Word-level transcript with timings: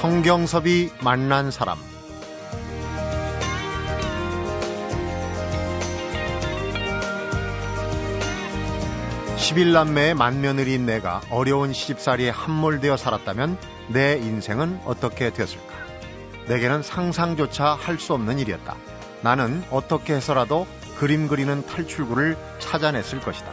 성경섭이 0.00 0.88
만난 1.02 1.50
사람 1.50 1.76
11남매의 9.36 10.14
맏며느리인 10.14 10.86
내가 10.86 11.20
어려운 11.30 11.72
시집살이에 11.72 12.30
함몰되어 12.30 12.96
살았다면 12.96 13.58
내 13.88 14.16
인생은 14.16 14.80
어떻게 14.84 15.30
되었을까? 15.30 15.74
내게는 16.46 16.82
상상조차 16.82 17.74
할 17.74 17.98
수 17.98 18.14
없는 18.14 18.38
일이었다. 18.38 18.76
나는 19.22 19.62
어떻게 19.70 20.14
해서라도 20.14 20.66
그림 20.98 21.28
그리는 21.28 21.64
탈출구를 21.66 22.36
찾아냈을 22.58 23.20
것이다. 23.20 23.50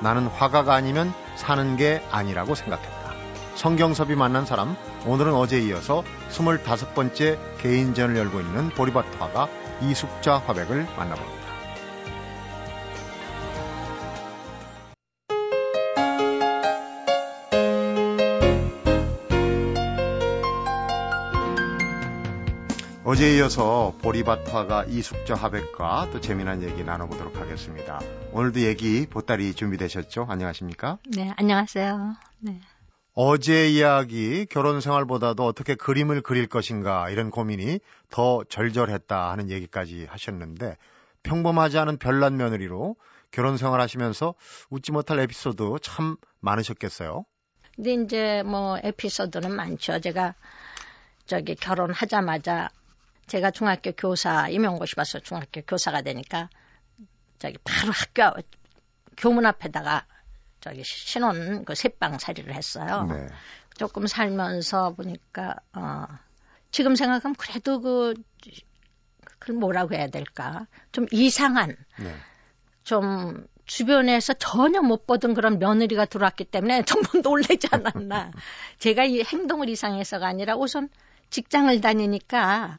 나는 0.00 0.26
화가가 0.26 0.74
아니면 0.74 1.12
사는 1.36 1.76
게 1.76 2.02
아니라고 2.10 2.54
생각했다. 2.54 3.03
성경섭이 3.56 4.16
만난 4.16 4.44
사람, 4.44 4.76
오늘은 5.06 5.32
어제 5.32 5.60
이어서 5.60 6.02
25번째 6.30 7.38
개인전을 7.58 8.16
열고 8.16 8.40
있는 8.40 8.68
보리밭 8.70 9.20
화가 9.20 9.48
이숙자 9.80 10.38
화백을 10.38 10.86
만나봅니다. 10.96 11.44
어제 23.04 23.36
이어서 23.36 23.94
보리밭 24.02 24.52
화가 24.52 24.86
이숙자 24.86 25.36
화백과 25.36 26.08
또 26.12 26.20
재미난 26.20 26.62
얘기 26.62 26.82
나눠보도록 26.82 27.36
하겠습니다. 27.36 28.00
오늘도 28.32 28.62
얘기 28.62 29.06
보따리 29.06 29.54
준비되셨죠? 29.54 30.26
안녕하십니까? 30.28 30.98
네, 31.14 31.32
안녕하세요. 31.36 32.16
네. 32.40 32.60
어제 33.16 33.68
이야기 33.68 34.44
결혼 34.46 34.80
생활보다도 34.80 35.46
어떻게 35.46 35.76
그림을 35.76 36.20
그릴 36.20 36.48
것인가 36.48 37.08
이런 37.10 37.30
고민이 37.30 37.78
더 38.10 38.42
절절했다 38.48 39.30
하는 39.30 39.50
얘기까지 39.50 40.06
하셨는데 40.06 40.76
평범하지 41.22 41.78
않은 41.78 41.98
별난 41.98 42.36
며느리로 42.36 42.96
결혼 43.30 43.56
생활 43.56 43.80
하시면서 43.80 44.34
웃지 44.68 44.90
못할 44.90 45.20
에피소드 45.20 45.76
참 45.80 46.16
많으셨겠어요? 46.40 47.24
근데 47.76 47.94
이제 47.94 48.42
뭐 48.42 48.78
에피소드는 48.82 49.54
많죠. 49.54 50.00
제가 50.00 50.34
저기 51.24 51.54
결혼하자마자 51.54 52.70
제가 53.28 53.52
중학교 53.52 53.92
교사 53.92 54.48
임용고시 54.48 54.96
봐서 54.96 55.20
중학교 55.20 55.62
교사가 55.62 56.02
되니까 56.02 56.50
저기 57.38 57.58
바로 57.62 57.92
학교 57.92 58.42
교문 59.16 59.46
앞에다가 59.46 60.04
저기 60.64 60.82
신혼 60.82 61.66
그 61.66 61.74
새빵 61.74 62.18
살이를 62.18 62.54
했어요. 62.54 63.06
네. 63.06 63.26
조금 63.76 64.06
살면서 64.06 64.94
보니까 64.94 65.56
어 65.74 66.06
지금 66.70 66.94
생각하면 66.94 67.34
그래도 67.34 67.82
그 67.82 68.14
그걸 69.38 69.56
뭐라고 69.56 69.94
해야 69.94 70.06
될까? 70.06 70.66
좀 70.90 71.06
이상한 71.10 71.76
네. 71.98 72.14
좀 72.82 73.46
주변에서 73.66 74.32
전혀 74.32 74.80
못 74.80 75.06
보던 75.06 75.34
그런 75.34 75.58
며느리가 75.58 76.06
들어왔기 76.06 76.46
때문에 76.46 76.82
정말 76.88 77.20
놀라지 77.22 77.68
않았나. 77.70 78.30
제가 78.80 79.04
이 79.04 79.22
행동을 79.22 79.68
이상해서가 79.68 80.26
아니라 80.26 80.56
우선 80.56 80.88
직장을 81.28 81.78
다니니까 81.82 82.78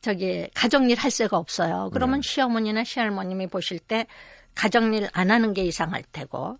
저기 0.00 0.48
가정일 0.54 0.98
할 0.98 1.12
새가 1.12 1.36
없어요. 1.36 1.90
그러면 1.92 2.20
네. 2.20 2.28
시어머니나 2.28 2.82
시할머님이 2.82 3.46
보실 3.46 3.78
때 3.78 4.08
가정일 4.56 5.08
안 5.12 5.30
하는 5.30 5.52
게 5.52 5.62
이상할 5.62 6.02
테고 6.10 6.58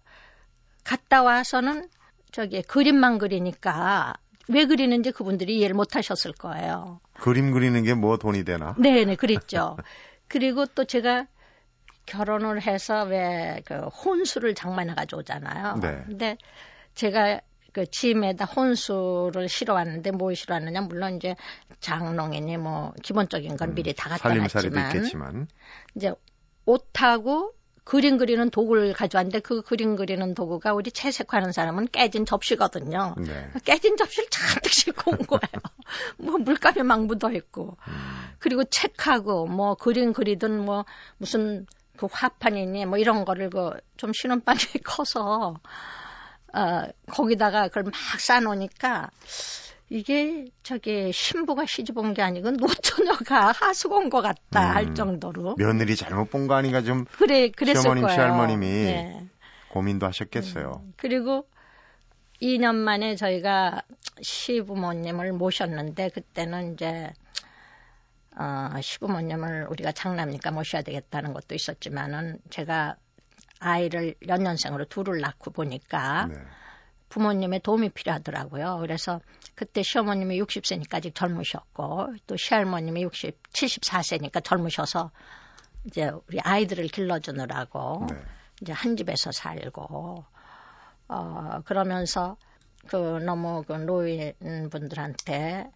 갔다 0.86 1.22
와서는 1.22 1.88
저기 2.30 2.62
그림만 2.62 3.18
그리니까 3.18 4.14
왜 4.48 4.66
그리는지 4.66 5.10
그분들이 5.10 5.58
이해를 5.58 5.74
못 5.74 5.96
하셨을 5.96 6.32
거예요. 6.32 7.00
그림 7.14 7.50
그리는 7.50 7.82
게 7.82 7.94
뭐 7.94 8.16
돈이 8.18 8.44
되나? 8.44 8.74
네네, 8.78 9.16
그랬죠. 9.16 9.76
그리고 10.28 10.66
또 10.66 10.84
제가 10.84 11.26
결혼을 12.06 12.62
해서 12.62 13.02
왜 13.04 13.62
그 13.64 13.74
혼수를 13.88 14.54
장만해 14.54 14.94
가져오잖아요. 14.94 15.78
네. 15.82 16.04
근데 16.06 16.36
제가 16.94 17.40
그 17.72 17.84
짐에다 17.90 18.44
혼수를 18.44 19.48
실어왔는데 19.48 20.12
뭘 20.12 20.36
실어왔느냐 20.36 20.82
물론 20.82 21.16
이제 21.16 21.34
장롱이니 21.80 22.56
뭐 22.58 22.92
기본적인 23.02 23.56
건 23.56 23.70
음, 23.70 23.74
미리 23.74 23.92
다 23.92 24.08
갖다 24.08 24.32
놨지만 24.32 25.48
이제 25.96 26.12
옷하고 26.64 27.52
그림 27.86 28.18
그리는 28.18 28.50
도구를 28.50 28.94
가져왔는데 28.94 29.38
그 29.38 29.62
그림 29.62 29.94
그리는 29.94 30.34
도구가 30.34 30.74
우리 30.74 30.90
채색하는 30.90 31.52
사람은 31.52 31.86
깨진 31.92 32.26
접시거든요. 32.26 33.14
네. 33.16 33.48
깨진 33.64 33.96
접시를 33.96 34.28
잔뜩 34.28 34.72
싣고 34.72 35.12
온 35.12 35.18
거예요. 35.18 35.62
뭐 36.18 36.36
물감이 36.36 36.82
막 36.82 37.06
묻어 37.06 37.30
있고. 37.30 37.76
음. 37.86 37.92
그리고 38.40 38.64
책하고 38.64 39.46
뭐 39.46 39.76
그림 39.76 40.12
그리든 40.12 40.64
뭐 40.64 40.84
무슨 41.16 41.64
그 41.96 42.08
화판이니 42.10 42.86
뭐 42.86 42.98
이런 42.98 43.24
거를 43.24 43.50
그좀 43.50 44.12
신혼방이 44.12 44.58
커서 44.84 45.60
어, 46.52 46.82
거기다가 47.06 47.68
그걸 47.68 47.84
막 47.84 47.94
싸놓으니까 48.18 49.10
이게 49.88 50.46
저기 50.62 51.12
신부가 51.12 51.64
시집 51.66 51.96
온 51.98 52.12
게 52.14 52.22
아니고 52.22 52.50
노처녀가 52.52 53.52
하숙 53.56 53.92
온 53.92 54.10
것 54.10 54.20
같다 54.22 54.70
음, 54.70 54.74
할 54.76 54.94
정도로 54.94 55.54
며느리 55.56 55.94
잘못 55.96 56.30
본 56.30 56.48
거 56.48 56.54
아닌가 56.54 56.82
좀 56.82 57.04
그래 57.04 57.48
그랬을 57.50 57.82
시어머님 57.82 58.04
거예요. 58.04 58.14
시할머님이 58.16 58.66
네. 58.66 59.26
고민도 59.68 60.06
하셨겠어요. 60.06 60.80
음, 60.84 60.92
그리고 60.96 61.46
2년 62.42 62.74
만에 62.74 63.14
저희가 63.16 63.82
시부모님을 64.20 65.32
모셨는데 65.32 66.10
그때는 66.10 66.74
이제 66.74 67.12
어, 68.38 68.68
시부모님을 68.80 69.66
우리가 69.70 69.92
장남니까 69.92 70.50
모셔야 70.50 70.82
되겠다는 70.82 71.32
것도 71.32 71.54
있었지만은 71.54 72.38
제가 72.50 72.96
아이를 73.60 74.14
연년생으로 74.28 74.84
둘을 74.86 75.20
낳고 75.20 75.50
보니까 75.52 76.26
네. 76.26 76.34
부모님의 77.16 77.60
도움이 77.60 77.88
필요하더라고요. 77.90 78.76
그래서 78.82 79.22
그때 79.54 79.82
시어머님이 79.82 80.38
60세니까 80.42 80.96
아직 80.96 81.14
젊으셨고 81.14 82.08
또 82.26 82.36
시할머님이 82.36 83.04
60, 83.04 83.42
74세니까 83.52 84.44
젊으셔서 84.44 85.10
이제 85.86 86.10
우리 86.28 86.38
아이들을 86.40 86.86
길러주느라고 86.88 88.06
네. 88.10 88.16
이제 88.60 88.74
한 88.74 88.98
집에서 88.98 89.32
살고 89.32 90.24
어 91.08 91.60
그러면서 91.64 92.36
그 92.86 92.96
너무 92.96 93.64
그 93.66 93.72
노인분들한테 93.72 95.70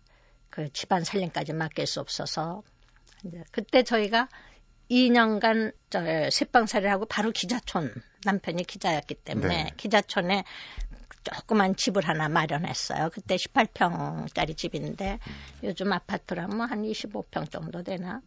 그 0.50 0.70
집안 0.74 1.04
살림까지 1.04 1.54
맡길 1.54 1.86
수 1.86 2.00
없어서 2.00 2.62
이제 3.24 3.42
그때 3.50 3.82
저희가 3.82 4.28
2년간 4.90 5.72
저 5.88 6.00
새빵살이를 6.30 6.90
하고 6.90 7.06
바로 7.06 7.30
기자촌 7.30 7.94
남편이 8.24 8.64
기자였기 8.64 9.14
때문에 9.14 9.64
네. 9.64 9.70
기자촌에 9.76 10.44
조그만 11.22 11.76
집을 11.76 12.06
하나 12.08 12.28
마련했어요. 12.28 13.10
그때 13.12 13.36
18평짜리 13.36 14.56
집인데 14.56 15.18
음. 15.26 15.32
요즘 15.64 15.92
아파트라면 15.92 16.56
뭐한 16.56 16.82
25평 16.82 17.50
정도 17.50 17.82
되나. 17.82 18.20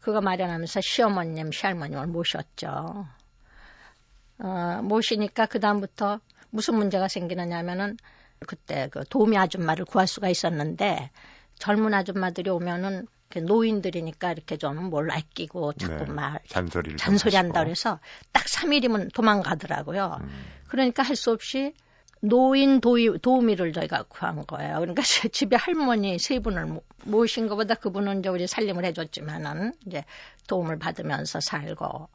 그거 0.00 0.20
마련하면서 0.20 0.80
시어머님, 0.80 1.52
시할머님을 1.52 2.08
모셨죠. 2.08 3.06
어, 4.38 4.80
모시니까 4.82 5.46
그다음부터 5.46 6.20
무슨 6.50 6.74
문제가 6.74 7.08
생기느냐 7.08 7.56
하면은 7.58 7.96
그때 8.46 8.88
그 8.90 9.04
도우미 9.08 9.38
아줌마를 9.38 9.84
구할 9.84 10.06
수가 10.06 10.28
있었는데 10.28 11.10
젊은 11.54 11.94
아줌마들이 11.94 12.50
오면은 12.50 13.06
노인들이니까 13.40 14.32
이렇게 14.32 14.56
좀 14.56 14.90
뭘 14.90 15.10
아끼고 15.10 15.74
자꾸 15.74 16.04
네, 16.04 16.12
말 16.12 16.40
잔소리를 16.48 16.96
잔소리 16.96 17.36
한다 17.36 17.62
그래서 17.64 17.98
딱 18.32 18.44
3일이면 18.44 19.12
도망가더라고요. 19.12 20.18
음. 20.20 20.44
그러니까 20.68 21.02
할 21.02 21.16
수 21.16 21.30
없이 21.30 21.74
노인 22.24 22.80
도이, 22.80 23.18
도우미를 23.18 23.72
저희가 23.72 24.04
구한 24.04 24.46
거예요. 24.46 24.78
그러니까 24.78 25.02
집에 25.02 25.56
할머니 25.56 26.18
세 26.20 26.38
분을 26.38 26.80
모신 27.04 27.48
것보다 27.48 27.74
그분은 27.74 28.20
이제 28.20 28.28
우리 28.28 28.46
살림을 28.46 28.84
해줬지만은 28.84 29.74
이제 29.86 30.04
도움을 30.46 30.78
받으면서 30.78 31.40
살고 31.40 32.08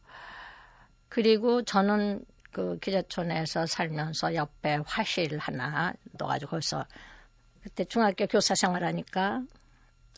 그리고 1.09 1.61
저는 1.63 2.21
그 2.51 2.79
기자촌에서 2.79 3.65
살면서 3.65 4.35
옆에 4.35 4.79
화실 4.85 5.37
하나 5.37 5.93
넣어가지고 6.13 6.51
거기서 6.51 6.85
그때 7.63 7.83
중학교 7.83 8.27
교사 8.27 8.55
생활하니까 8.55 9.41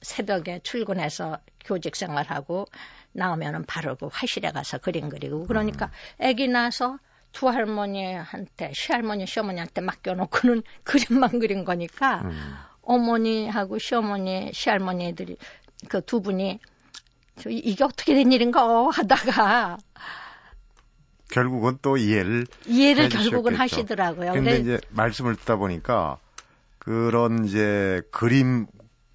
새벽에 0.01 0.59
출근해서 0.63 1.39
교직 1.65 1.95
생활하고 1.95 2.67
나오면은 3.11 3.65
바로 3.65 3.95
그 3.95 4.07
화실에 4.11 4.51
가서 4.51 4.77
그림 4.77 5.09
그리고 5.09 5.45
그러니까 5.45 5.91
음. 6.19 6.25
아기 6.25 6.47
나서 6.47 6.99
두 7.31 7.47
할머니한테 7.47 8.71
시할머니 8.73 9.27
시어머니한테 9.27 9.81
맡겨놓고는 9.81 10.63
그림만 10.83 11.39
그린 11.39 11.65
거니까 11.65 12.21
음. 12.23 12.55
어머니하고 12.81 13.77
시어머니 13.77 14.51
시할머니들이 14.53 15.37
그 15.87 16.01
두 16.01 16.21
분이 16.21 16.59
저 17.39 17.49
이게 17.49 17.83
어떻게 17.83 18.13
된 18.13 18.31
일인가 18.31 18.89
하다가 18.89 19.77
결국은 21.31 21.77
또 21.81 21.95
이해를 21.95 22.45
이해를 22.65 23.09
결국은 23.09 23.55
하시더라고요. 23.55 24.33
근데 24.33 24.57
이제 24.57 24.79
말씀을 24.89 25.35
듣다 25.35 25.55
보니까 25.55 26.17
그런 26.79 27.45
이제 27.45 28.01
그림 28.11 28.65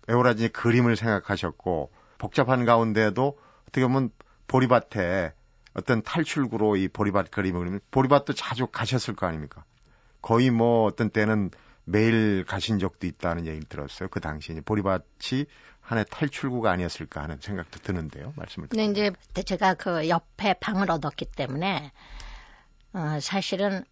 에오라지 0.08 0.48
그림을 0.48 0.96
생각하셨고 0.96 1.90
복잡한 2.18 2.64
가운데도 2.64 3.38
어떻게 3.62 3.82
보면 3.82 4.10
보리밭에 4.46 5.32
어떤 5.74 6.02
탈출구로 6.02 6.76
이 6.76 6.88
보리밭 6.88 7.30
그림을 7.30 7.60
그리면 7.60 7.80
보리밭도 7.90 8.32
자주 8.34 8.66
가셨을 8.66 9.14
거 9.14 9.26
아닙니까? 9.26 9.64
거의 10.22 10.50
뭐 10.50 10.84
어떤 10.84 11.10
때는 11.10 11.50
매일 11.84 12.44
가신 12.44 12.78
적도 12.78 13.06
있다는 13.06 13.46
얘기를 13.46 13.68
들었어요. 13.68 14.08
그 14.08 14.20
당시에 14.20 14.60
보리밭이 14.60 15.46
하나의 15.80 16.06
탈출구가 16.10 16.70
아니었을까 16.70 17.22
하는 17.22 17.38
생각도 17.40 17.80
드는데요. 17.80 18.32
말씀을 18.36 18.68
듣고. 18.68 18.80
근데 18.80 19.10
이제 19.30 19.42
제가 19.42 19.74
그 19.74 20.08
옆에 20.08 20.54
방을 20.54 20.90
얻었기 20.90 21.26
때문에 21.36 21.92
어, 22.94 23.18
사실은 23.20 23.84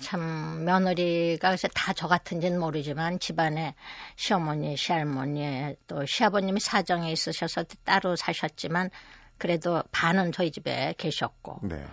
참 0.00 0.64
며느리가 0.64 1.56
다저 1.74 2.08
같은지는 2.08 2.58
모르지만 2.58 3.18
집안에 3.18 3.74
시어머니, 4.16 4.76
시할머니 4.76 5.74
또 5.86 6.06
시아버님이 6.06 6.60
사정에 6.60 7.12
있으셔서 7.12 7.64
따로 7.84 8.16
사셨지만 8.16 8.90
그래도 9.38 9.82
반은 9.92 10.32
저희 10.32 10.50
집에 10.50 10.94
계셨고 10.96 11.60
네. 11.62 11.84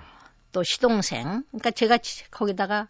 또 0.52 0.64
시동생 0.64 1.44
그러니까 1.50 1.72
제가 1.72 2.00
거기다가 2.32 2.88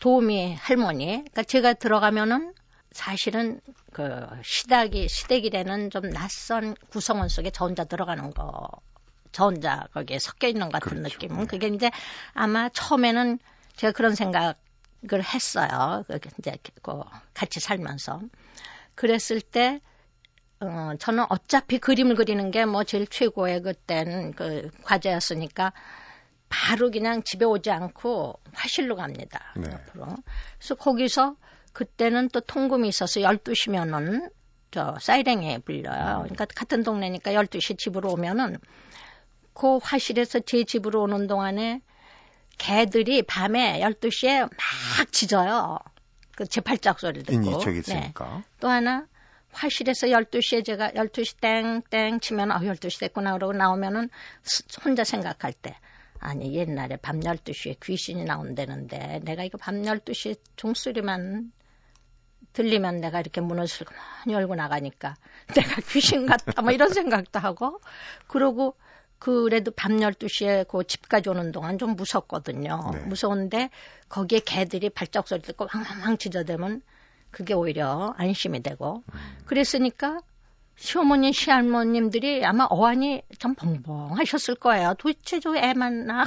도우미 0.00 0.54
할머니 0.54 1.06
그러니까 1.06 1.42
제가 1.42 1.74
들어가면은 1.74 2.54
사실은 2.92 3.60
그 3.92 4.26
시댁이 4.42 5.08
시댁이라는 5.08 5.90
좀 5.90 6.10
낯선 6.10 6.74
구성원 6.90 7.28
속에 7.28 7.50
저 7.50 7.66
혼자 7.66 7.84
들어가는 7.84 8.32
거. 8.32 8.68
저 9.32 9.44
혼자 9.44 9.86
거기에 9.92 10.18
섞여 10.18 10.48
있는 10.48 10.70
것 10.70 10.80
같은 10.80 11.02
그렇죠. 11.02 11.18
느낌. 11.18 11.36
네. 11.36 11.44
그게 11.44 11.66
이제 11.68 11.90
아마 12.32 12.70
처음에는 12.70 13.38
제가 13.76 13.92
그런 13.92 14.14
생각을 14.14 14.54
했어요. 15.22 16.04
그 16.08 16.18
이제 16.38 16.56
그 16.82 17.00
같이 17.34 17.60
살면서. 17.60 18.20
그랬을 18.94 19.40
때, 19.42 19.80
어, 20.60 20.92
저는 20.98 21.26
어차피 21.28 21.78
그림을 21.78 22.14
그리는 22.16 22.50
게 22.50 22.64
뭐 22.64 22.82
제일 22.84 23.06
최고의 23.06 23.62
그때는 23.62 24.32
그 24.32 24.70
과제였으니까 24.84 25.72
바로 26.48 26.90
그냥 26.90 27.22
집에 27.22 27.44
오지 27.44 27.70
않고 27.70 28.40
화실로 28.54 28.96
갑니다. 28.96 29.52
네. 29.56 29.68
앞으로. 29.72 30.06
그래서 30.58 30.74
거기서 30.76 31.36
그때는 31.72 32.28
또 32.30 32.40
통금이 32.40 32.88
있어서 32.88 33.20
12시면은 33.20 34.30
저 34.70 34.96
사이렌에 35.00 35.58
불려요. 35.58 36.20
그러니까 36.22 36.46
같은 36.46 36.82
동네니까 36.82 37.32
12시 37.32 37.76
집으로 37.78 38.12
오면은 38.12 38.56
그 39.52 39.78
화실에서 39.82 40.40
제 40.40 40.64
집으로 40.64 41.02
오는 41.02 41.26
동안에 41.26 41.82
개들이 42.58 43.22
밤에 43.22 43.80
12시에 43.80 44.40
막 44.40 45.12
짖어요. 45.12 45.78
그제 46.36 46.60
발작 46.60 47.00
소리를 47.00 47.24
듣고. 47.24 47.70
있으니까. 47.70 48.36
네. 48.36 48.42
또 48.60 48.68
하나 48.68 49.06
화실에서 49.52 50.08
12시에 50.08 50.64
제가 50.64 50.90
12시 50.90 51.40
땡땡 51.40 52.20
치면 52.20 52.52
아 52.52 52.60
12시 52.60 53.00
됐구나 53.00 53.32
그러고 53.32 53.54
나오면은 53.54 54.10
혼자 54.84 55.02
생각할 55.02 55.52
때 55.54 55.76
아니 56.18 56.54
옛날에 56.54 56.96
밤 56.96 57.20
12시에 57.20 57.80
귀신이 57.82 58.24
나온다는데 58.24 59.20
내가 59.24 59.44
이거 59.44 59.56
밤 59.58 59.82
12시에 59.82 60.38
종소리만 60.56 61.52
들리면 62.52 63.00
내가 63.00 63.20
이렇게 63.20 63.40
문을 63.40 63.66
슬그머니 63.66 64.32
열고 64.32 64.54
나가니까 64.54 65.16
내가 65.54 65.80
귀신 65.88 66.26
같다 66.26 66.62
뭐 66.62 66.72
이런 66.72 66.88
생각도 66.92 67.38
하고 67.38 67.80
그러고 68.26 68.76
그래도 69.26 69.72
밤 69.72 69.96
12시에 69.96 70.68
그 70.68 70.86
집까지 70.86 71.28
오는 71.30 71.50
동안 71.50 71.78
좀 71.78 71.96
무섭거든요. 71.96 72.90
네. 72.92 73.00
무서운데 73.06 73.70
거기에 74.08 74.38
개들이 74.38 74.88
발작 74.88 75.26
소리 75.26 75.42
듣고 75.42 75.66
황황 75.66 76.16
짖어대면 76.16 76.80
그게 77.32 77.52
오히려 77.52 78.14
안심이 78.18 78.62
되고 78.62 79.02
음. 79.12 79.18
그랬으니까 79.44 80.20
시어머니, 80.76 81.32
시할머님들이 81.32 82.44
아마 82.44 82.68
어안이 82.70 83.22
참 83.40 83.56
벙벙하셨을 83.56 84.54
거예요. 84.54 84.94
도대체 84.96 85.40
저 85.40 85.56
애만 85.56 86.06
낳 86.06 86.24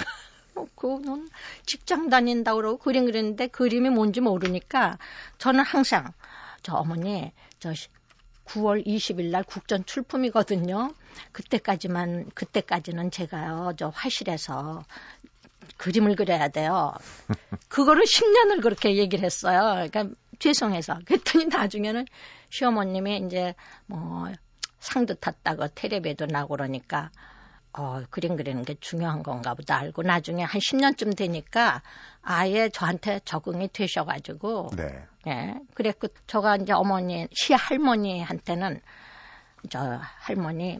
놓고는 0.56 1.30
직장 1.66 2.10
다닌다 2.10 2.54
그러고 2.54 2.80
그림 2.80 3.06
그리는데 3.06 3.48
그림이 3.48 3.92
뭔지 3.92 4.20
모르니까 4.20 4.98
저는 5.38 5.64
항상 5.64 6.12
저 6.64 6.76
어머니 6.76 7.32
저 7.60 7.72
9월 8.44 8.86
20일 8.86 9.30
날 9.32 9.46
국전 9.46 9.86
출품이거든요. 9.86 10.94
그때까지만 11.32 12.30
그때까지는 12.34 13.12
제가요 13.12 13.74
저 13.78 13.90
화실에서 13.90 14.84
그림을 15.78 16.16
그려야 16.16 16.50
돼요. 16.50 16.94
그거를 17.70 18.04
10년을 18.04 18.62
그렇게 18.62 18.98
얘기를 18.98 19.24
했어요. 19.24 19.88
그러니까 19.90 20.16
죄송해서. 20.40 21.00
그랬더니 21.06 21.46
나중에는 21.46 22.06
시어머님이 22.50 23.24
이제 23.26 23.56
뭐 23.86 24.28
상도 24.80 25.14
탔다고 25.14 25.68
테레비에도 25.70 26.26
나고 26.26 26.56
그러니까 26.56 27.12
어, 27.72 28.02
그림 28.10 28.36
그리는 28.36 28.64
게 28.64 28.76
중요한 28.80 29.22
건가 29.22 29.54
보다 29.54 29.78
알고 29.78 30.02
나중에 30.02 30.44
한 30.44 30.60
10년쯤 30.60 31.16
되니까 31.16 31.82
아예 32.22 32.70
저한테 32.70 33.20
적응이 33.26 33.70
되셔가지고. 33.72 34.72
네. 34.76 35.06
예. 35.28 35.56
그랬고, 35.76 36.08
저가 36.26 36.56
이제 36.58 36.74
어머니, 36.74 37.28
시할머니한테는 37.32 38.82
저 39.70 40.00
할머니 40.02 40.80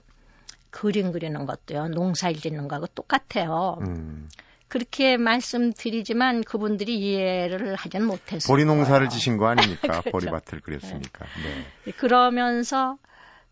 그림 0.70 1.12
그리는 1.12 1.46
것도요, 1.46 1.90
농사일 1.90 2.40
짓는 2.40 2.68
거하고 2.68 2.88
똑같아요. 2.88 3.80
음. 3.82 4.30
그렇게 4.68 5.18
말씀드리지만 5.18 6.44
그분들이 6.44 7.00
이해를 7.00 7.76
하지는 7.76 8.06
못했어요. 8.06 8.54
보리 8.54 8.66
농사를 8.66 9.10
지신 9.10 9.38
거 9.38 9.48
아닙니까? 9.48 9.82
그렇죠. 10.02 10.12
보리밭을 10.12 10.62
그렸으니까. 10.62 11.26
네. 11.44 11.66
네. 11.86 11.92
그러면서 11.94 12.98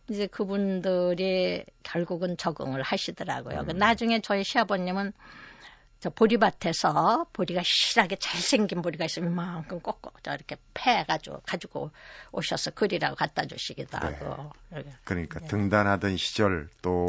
이제 0.10 0.28
그분들이 0.28 1.66
결국은 1.84 2.38
적응을 2.38 2.84
하시더라고요. 2.84 3.66
음. 3.68 3.78
나중에 3.78 4.22
저희 4.22 4.44
시아버님은 4.44 5.12
저 6.00 6.10
보리밭에서 6.10 7.28
보리가 7.34 7.62
실하게 7.66 8.18
잘생긴 8.18 8.82
보리가 8.82 9.06
있으면 9.06 9.32
이만큼 9.32 9.80
꺾고 9.82 10.12
저 10.24 10.34
이렇게 10.34 10.58
패가지고 10.74 11.42
가지고 11.46 11.92
오셔서 12.32 12.72
그리라고 12.72 13.16
갖다 13.16 13.46
주시기도 13.46 13.98
네. 14.00 14.08
하고. 14.08 14.52
그러니까 15.04 15.40
네. 15.40 15.48
등단하던 15.48 16.18
시절 16.18 16.70
또 16.82 17.08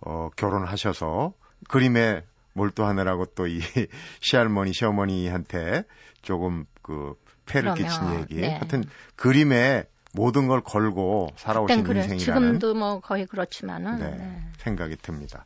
어, 0.00 0.28
결혼하셔서 0.36 1.32
그림에 1.68 2.24
몰두하느라고 2.52 3.26
또 3.26 3.46
이 3.46 3.60
시할머니 4.20 4.72
시어머니한테 4.72 5.84
조금 6.22 6.66
그 6.82 7.14
패를 7.46 7.74
끼친 7.74 8.20
얘기. 8.20 8.34
네. 8.40 8.54
하여튼 8.54 8.84
그림에 9.16 9.84
모든 10.12 10.46
걸 10.48 10.60
걸고 10.60 11.30
살아오신 11.36 11.84
그래. 11.84 12.02
인생이라는 12.02 12.58
지금도 12.58 12.74
뭐 12.74 13.00
거의 13.00 13.26
그렇지만은 13.26 13.98
네, 13.98 14.10
네. 14.10 14.42
생각이 14.58 14.96
듭니다. 14.96 15.44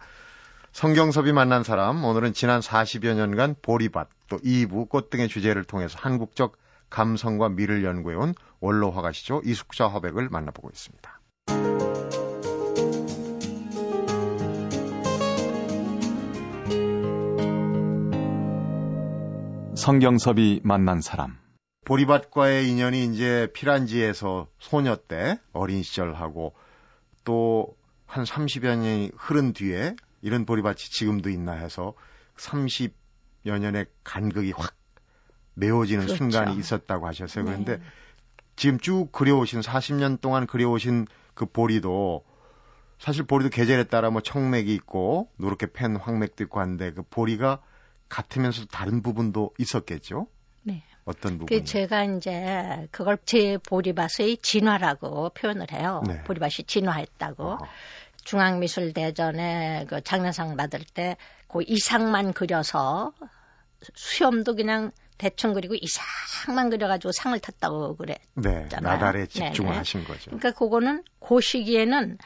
성경섭이 0.75 1.33
만난 1.33 1.63
사람 1.63 2.05
오늘은 2.05 2.33
지난 2.33 2.59
40여 2.59 3.15
년간 3.15 3.55
보리밭 3.63 4.09
또 4.29 4.39
2부 4.39 4.89
꽃 4.89 5.09
등의 5.09 5.29
주제를 5.29 5.63
통해서 5.63 5.97
한국적 6.01 6.57
감성과 6.91 7.51
미를 7.51 7.85
연구해온 7.85 8.35
원로 8.59 8.91
화가시죠 8.91 9.43
이숙자 9.45 9.87
화백을 9.87 10.29
만나보고 10.31 10.71
있습니다. 10.71 11.21
성경섭이 19.77 20.63
만난 20.65 21.01
사람 21.01 21.39
보리밭과의 21.85 22.69
인연이 22.69 23.05
이제 23.05 23.49
피란지에서 23.55 24.49
소녀 24.59 24.97
때 24.97 25.39
어린 25.53 25.85
시절하고 25.85 26.53
또 27.23 27.77
한 28.15 28.23
30여 28.23 28.77
년이 28.77 29.11
흐른 29.17 29.53
뒤에 29.53 29.97
이런 30.25 30.47
보리밭이 30.47 30.79
지금도 30.79 31.29
있나 31.29 31.53
해서 31.53 31.93
30여 32.37 32.91
년의 33.45 33.87
간극이 34.03 34.53
확 34.57 34.75
메워지는 35.53 36.07
그렇죠. 36.07 36.17
순간이 36.17 36.57
있었다고 36.57 37.07
하셨어요. 37.07 37.45
그런데 37.45 37.77
네. 37.77 37.85
지금 38.57 38.79
쭉 38.79 39.13
그려오신 39.13 39.61
40년 39.61 40.23
동안 40.23 40.47
그려오신 40.47 41.07
그 41.35 41.45
보리도 41.45 42.25
사실 42.99 43.25
보리도 43.25 43.51
계절에 43.51 43.85
따라 43.85 44.09
뭐 44.09 44.23
청맥이 44.23 44.73
있고 44.75 45.31
노랗게 45.37 45.73
팬 45.73 45.95
황맥도 45.95 46.43
있고 46.45 46.59
한데 46.59 46.93
그 46.93 47.03
보리가 47.03 47.61
같으면서 48.09 48.65
다른 48.65 49.03
부분도 49.03 49.53
있었겠죠? 49.59 50.27
네. 50.63 50.83
어떤 51.05 51.33
부분? 51.33 51.47
그 51.47 51.65
제가 51.65 52.05
이제 52.05 52.89
그걸 52.91 53.19
제 53.27 53.59
보리밭의 53.59 54.39
진화라고 54.39 55.31
표현을 55.31 55.71
해요. 55.73 56.03
네. 56.07 56.23
보리밭이 56.25 56.65
진화했다고. 56.67 57.45
어허. 57.45 57.67
중앙미술대전에 58.25 59.87
그 59.89 60.03
장려상 60.03 60.57
받을 60.57 60.81
때 60.85 61.17
그 61.55 61.63
이상만 61.65 62.33
그려서 62.33 63.13
수염도 63.95 64.57
그냥 64.57 64.91
대충 65.19 65.53
그리고 65.53 65.77
이상만 65.77 66.69
그려가지고 66.69 67.13
상을 67.13 67.39
탔다고 67.39 67.95
그랬잖아요. 67.95 68.69
네, 68.69 68.69
나달에 68.81 69.27
집중을 69.27 69.71
네 69.71 69.79
하신 69.79 70.03
거죠. 70.03 70.33
그러니까 70.33 70.51
그거는 70.51 71.05
그 71.21 71.41
시기에는 71.41 72.19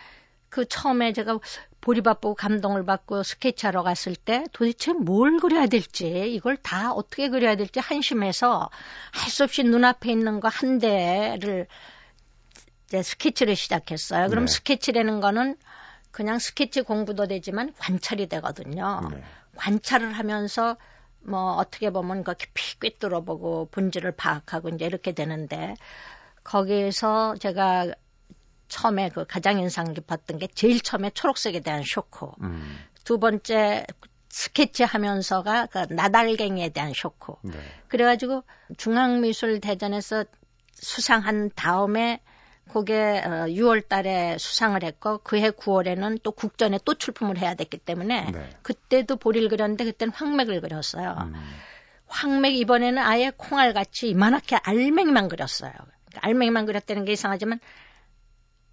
그 0.49 0.65
처음에 0.67 1.13
제가 1.13 1.39
보리밭 1.83 2.23
보 2.23 2.35
감동을 2.35 2.87
받고 2.87 3.23
스케치하러 3.23 3.83
갔을 3.83 4.17
때 4.17 4.45
도대체 4.55 4.95
뭘 4.95 5.41
그려야 5.41 5.67
될지 5.67 6.07
이걸 6.33 6.57
다 6.57 6.93
어떻게 6.95 7.29
그려야 7.29 7.55
될지 7.55 7.81
한심해서 7.81 8.71
할 9.13 9.31
수 9.31 9.45
없이 9.45 9.63
눈앞에 9.63 10.11
있는 10.11 10.41
거 10.41 10.49
한 10.49 10.79
대를 10.79 11.67
이제 12.87 13.03
스케치를 13.03 13.57
시작했어요. 13.57 14.31
그럼 14.31 14.47
네. 14.47 14.53
스케치라는 14.55 15.21
거는 15.21 15.57
그냥 16.11 16.39
스케치 16.39 16.83
공부도 16.83 17.27
되지만 17.27 17.73
관찰이 17.79 18.29
되거든요. 18.29 19.09
네. 19.11 19.23
관찰을 19.57 20.13
하면서 20.13 20.77
뭐 21.21 21.55
어떻게 21.55 21.91
보면 21.91 22.25
그 22.25 22.35
깊이 22.35 22.79
꿰뚫어보고 22.79 23.69
본질을 23.71 24.13
파악하고 24.13 24.71
이제 24.71 24.87
이렇게 24.87 25.13
되는데 25.13 25.75
거기에서 26.45 27.35
제가 27.37 27.93
처음에 28.69 29.11
그 29.11 29.25
가장 29.27 29.59
인상 29.59 29.93
깊었던 29.95 30.39
게 30.39 30.47
제일 30.47 30.81
처음에 30.81 31.11
초록색에 31.11 31.61
대한 31.61 31.83
쇼크. 31.85 32.27
음. 32.43 32.79
두 33.05 33.19
번째 33.19 33.87
스케치 34.29 34.85
하면서가 34.85 35.67
그 35.67 35.79
나달갱이에 35.91 36.71
대한 36.71 36.93
쇼크. 36.95 37.33
네. 37.43 37.59
그래가지고 37.89 38.45
중앙미술대전에서 38.77 40.25
수상한 40.75 41.51
다음에 41.55 42.21
그게 42.73 43.23
어, 43.25 43.47
6월 43.47 43.89
달에 43.89 44.37
수상을 44.39 44.83
했고 44.83 45.19
그해 45.19 45.51
9월에는 45.51 46.21
또 46.23 46.33
국전에 46.33 46.79
또 46.85 46.95
출품을 46.95 47.39
해야 47.39 47.55
됐기 47.55 47.79
때문에 47.79 48.31
네. 48.31 48.51
그때도 48.63 49.17
보리를 49.17 49.49
그렸는데 49.49 49.85
그때는 49.85 50.13
황맥을 50.13 50.61
그렸어요. 50.61 51.17
음. 51.21 51.35
황맥 52.07 52.55
이번에는 52.57 53.03
아예 53.03 53.31
콩알같이 53.37 54.09
이만하게 54.09 54.57
알맹이만 54.63 55.29
그렸어요. 55.29 55.73
그러니까 55.73 56.21
알맹이만 56.23 56.67
그렸다는 56.67 57.05
게 57.05 57.13
이상하지만 57.13 57.61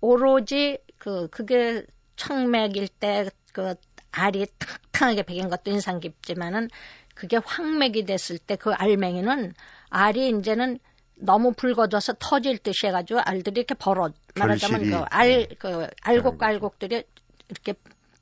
오로지 0.02 0.78
그 0.98 1.28
그게 1.30 1.86
청맥일 2.16 2.88
때 2.88 3.30
그 3.56 3.74
알이 4.12 4.48
탕탕하게 4.92 5.24
베긴 5.24 5.50
것도 5.50 5.72
인상 5.72 6.02
깊지만은 6.02 6.70
그게 7.16 7.38
황맥이 7.38 8.04
됐을 8.04 8.38
때 8.38 8.58
그 8.58 8.74
알맹이는 8.74 9.54
알이 9.90 10.28
이제는 10.28 10.80
너무 11.16 11.54
붉어져서 11.54 12.16
터질 12.20 12.58
듯이 12.58 12.88
해가지고 12.88 13.22
알들이 13.22 13.62
이렇게 13.62 13.74
벌어 13.74 14.10
말하자면 14.36 14.90
그알 14.90 15.48
네. 15.48 15.56
그 15.58 15.88
알곡 16.02 16.42
알곡들이 16.42 17.04
이렇게 17.50 17.74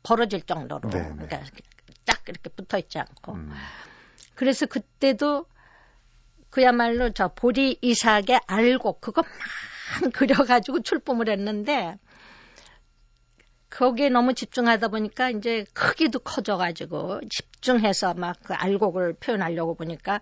벌어질 0.03 0.41
정도로 0.41 0.89
네, 0.89 0.99
네. 0.99 1.09
그러니까 1.15 1.41
딱 2.05 2.21
이렇게 2.27 2.49
붙어 2.49 2.77
있지 2.77 2.99
않고 2.99 3.33
음. 3.33 3.51
그래서 4.35 4.65
그때도 4.65 5.45
그야말로 6.49 7.11
저 7.11 7.29
보리 7.29 7.77
이삭의 7.81 8.41
알곡 8.45 9.01
그것만 9.01 9.31
그려가지고 10.13 10.81
출품을 10.81 11.29
했는데 11.29 11.97
거기에 13.73 14.09
너무 14.09 14.35
집중하다 14.35 14.89
보니까 14.89 15.31
이제 15.31 15.65
크기도 15.73 16.19
커져가지고 16.19 17.21
집중해서 17.29 18.13
막 18.13 18.37
그 18.43 18.53
알곡을 18.53 19.13
표현하려고 19.13 19.73
보니까 19.75 20.21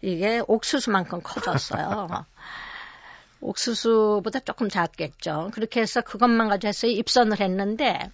이게 0.00 0.42
옥수수만큼 0.46 1.20
커졌어요. 1.22 2.08
옥수수보다 3.40 4.40
조금 4.40 4.68
작겠죠. 4.68 5.50
그렇게 5.54 5.80
해서 5.80 6.00
그것만 6.00 6.48
가지고 6.48 6.68
해서 6.68 6.86
입선을 6.88 7.40
했는데 7.40 8.10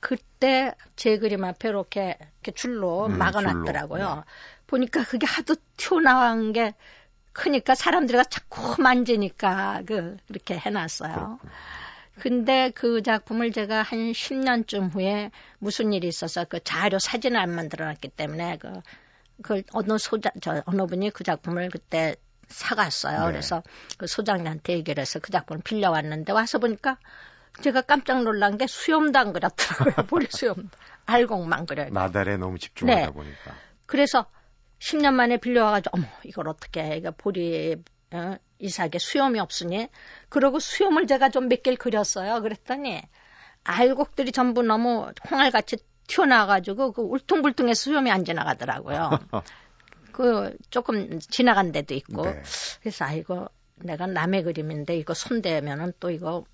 그때 0.00 0.74
제 0.96 1.18
그림 1.18 1.44
앞에 1.44 1.68
이렇게, 1.68 2.18
이렇게 2.42 2.52
줄로 2.52 3.06
음, 3.06 3.16
막아놨더라고요. 3.18 4.04
줄로. 4.04 4.14
네. 4.16 4.22
보니까 4.66 5.04
그게 5.04 5.26
하도 5.26 5.54
튀어나온 5.76 6.52
게 6.52 6.74
크니까 7.32 7.76
사람들이 7.76 8.20
자꾸 8.28 8.80
만지니까 8.82 9.82
그 9.86 10.16
이렇게 10.28 10.58
해놨어요. 10.58 11.12
그렇군요. 11.12 11.38
근데 12.20 12.70
그 12.74 13.02
작품을 13.02 13.52
제가 13.52 13.82
한 13.82 14.12
10년쯤 14.12 14.94
후에 14.94 15.30
무슨 15.58 15.92
일이 15.92 16.08
있어서 16.08 16.44
그 16.44 16.60
자료 16.62 16.98
사진을 16.98 17.38
안 17.38 17.54
만들어놨기 17.54 18.08
때문에 18.08 18.58
그, 18.58 18.80
그 19.42 19.62
어느 19.72 19.98
소장, 19.98 20.32
저 20.40 20.62
어느 20.66 20.86
분이 20.86 21.10
그 21.10 21.24
작품을 21.24 21.68
그때 21.68 22.16
사갔어요. 22.48 23.26
네. 23.26 23.32
그래서 23.32 23.62
그 23.98 24.06
소장님한테 24.06 24.74
얘기를 24.74 25.00
해서 25.00 25.18
그 25.18 25.30
작품을 25.30 25.62
빌려왔는데 25.62 26.32
와서 26.32 26.58
보니까 26.58 26.98
제가 27.62 27.82
깜짝 27.82 28.22
놀란 28.22 28.58
게 28.58 28.66
수염도 28.66 29.18
안 29.18 29.32
그렸더라고요. 29.32 30.06
보리 30.08 30.26
수염. 30.30 30.70
알곡만 31.06 31.66
그려요. 31.66 31.90
나달에 31.90 32.36
너무 32.36 32.58
집중하다 32.58 33.06
네. 33.06 33.12
보니까. 33.12 33.54
그래서 33.86 34.26
10년 34.78 35.14
만에 35.14 35.38
빌려와가지고 35.38 35.96
어머 35.96 36.06
이걸 36.24 36.48
어떻게 36.48 36.82
해 36.82 36.96
이거 36.96 37.10
보리 37.12 37.76
어, 38.12 38.36
이삭에 38.58 38.98
수염이 38.98 39.38
없으니. 39.40 39.88
그러고 40.28 40.58
수염을 40.58 41.06
제가 41.06 41.28
좀 41.30 41.48
몇 41.48 41.62
개를 41.62 41.76
그렸어요. 41.76 42.42
그랬더니 42.42 43.02
알곡들이 43.64 44.32
전부 44.32 44.62
너무 44.62 45.10
콩알같이 45.28 45.76
튀어나와가지고 46.08 46.92
그 46.92 47.02
울퉁불퉁해 47.02 47.74
수염이 47.74 48.10
안 48.10 48.24
지나가더라고요. 48.24 49.10
그 50.12 50.56
조금 50.70 51.18
지나간 51.18 51.72
데도 51.72 51.94
있고. 51.94 52.22
네. 52.22 52.42
그래서 52.80 53.04
아이고 53.04 53.46
내가 53.76 54.06
남의 54.06 54.44
그림인데 54.44 54.96
이거 54.96 55.14
손대면은 55.14 55.92
또 56.00 56.10
이거 56.10 56.44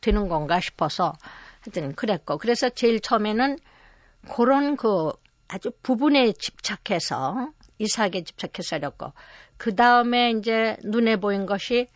되는 0.00 0.28
건가 0.28 0.60
싶어서 0.60 1.12
하여튼 1.60 1.94
그랬고. 1.94 2.38
그래서 2.38 2.68
제일 2.70 3.00
처음에는 3.00 3.58
그런 4.34 4.76
그 4.76 5.12
아주 5.46 5.70
부분에 5.82 6.32
집착해서 6.32 7.52
이삭에 7.80 8.22
집착해서 8.24 8.76
이랬고 8.76 9.12
그 9.56 9.74
다음에 9.74 10.30
이제 10.32 10.76
눈에 10.84 11.16
보인 11.16 11.46
것이 11.46 11.88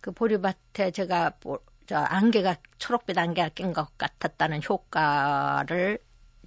그 0.00 0.12
보리밭에 0.12 0.92
제가 0.92 1.30
보- 1.40 1.60
저 1.86 1.98
안개가 1.98 2.56
초록빛 2.78 3.18
안개가 3.18 3.50
낀 3.50 3.72
것 3.72 3.96
같았다는 3.98 4.62
효과를 4.62 5.98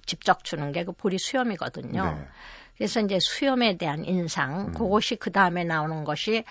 직접 0.06 0.42
주는 0.42 0.72
게 0.72 0.84
그 0.84 0.92
보리 0.92 1.18
수염이거든요. 1.18 2.02
네. 2.04 2.28
그래서 2.76 3.00
이제 3.00 3.18
수염에 3.20 3.76
대한 3.76 4.04
인상, 4.04 4.68
음. 4.68 4.72
그것이 4.72 5.16
그 5.16 5.30
다음에 5.30 5.64
나오는 5.64 6.04
것이 6.04 6.44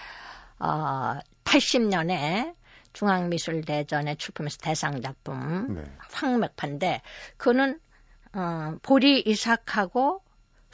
어 0.60 1.20
80년에 1.44 2.54
중앙미술대전에 2.94 4.16
출품해서 4.16 4.58
대상 4.62 5.02
작품 5.02 5.76
네. 5.76 5.84
황맥파인데 6.12 7.02
그거는 7.38 7.80
어, 8.34 8.76
보리 8.84 9.22
이삭하고 9.22 10.22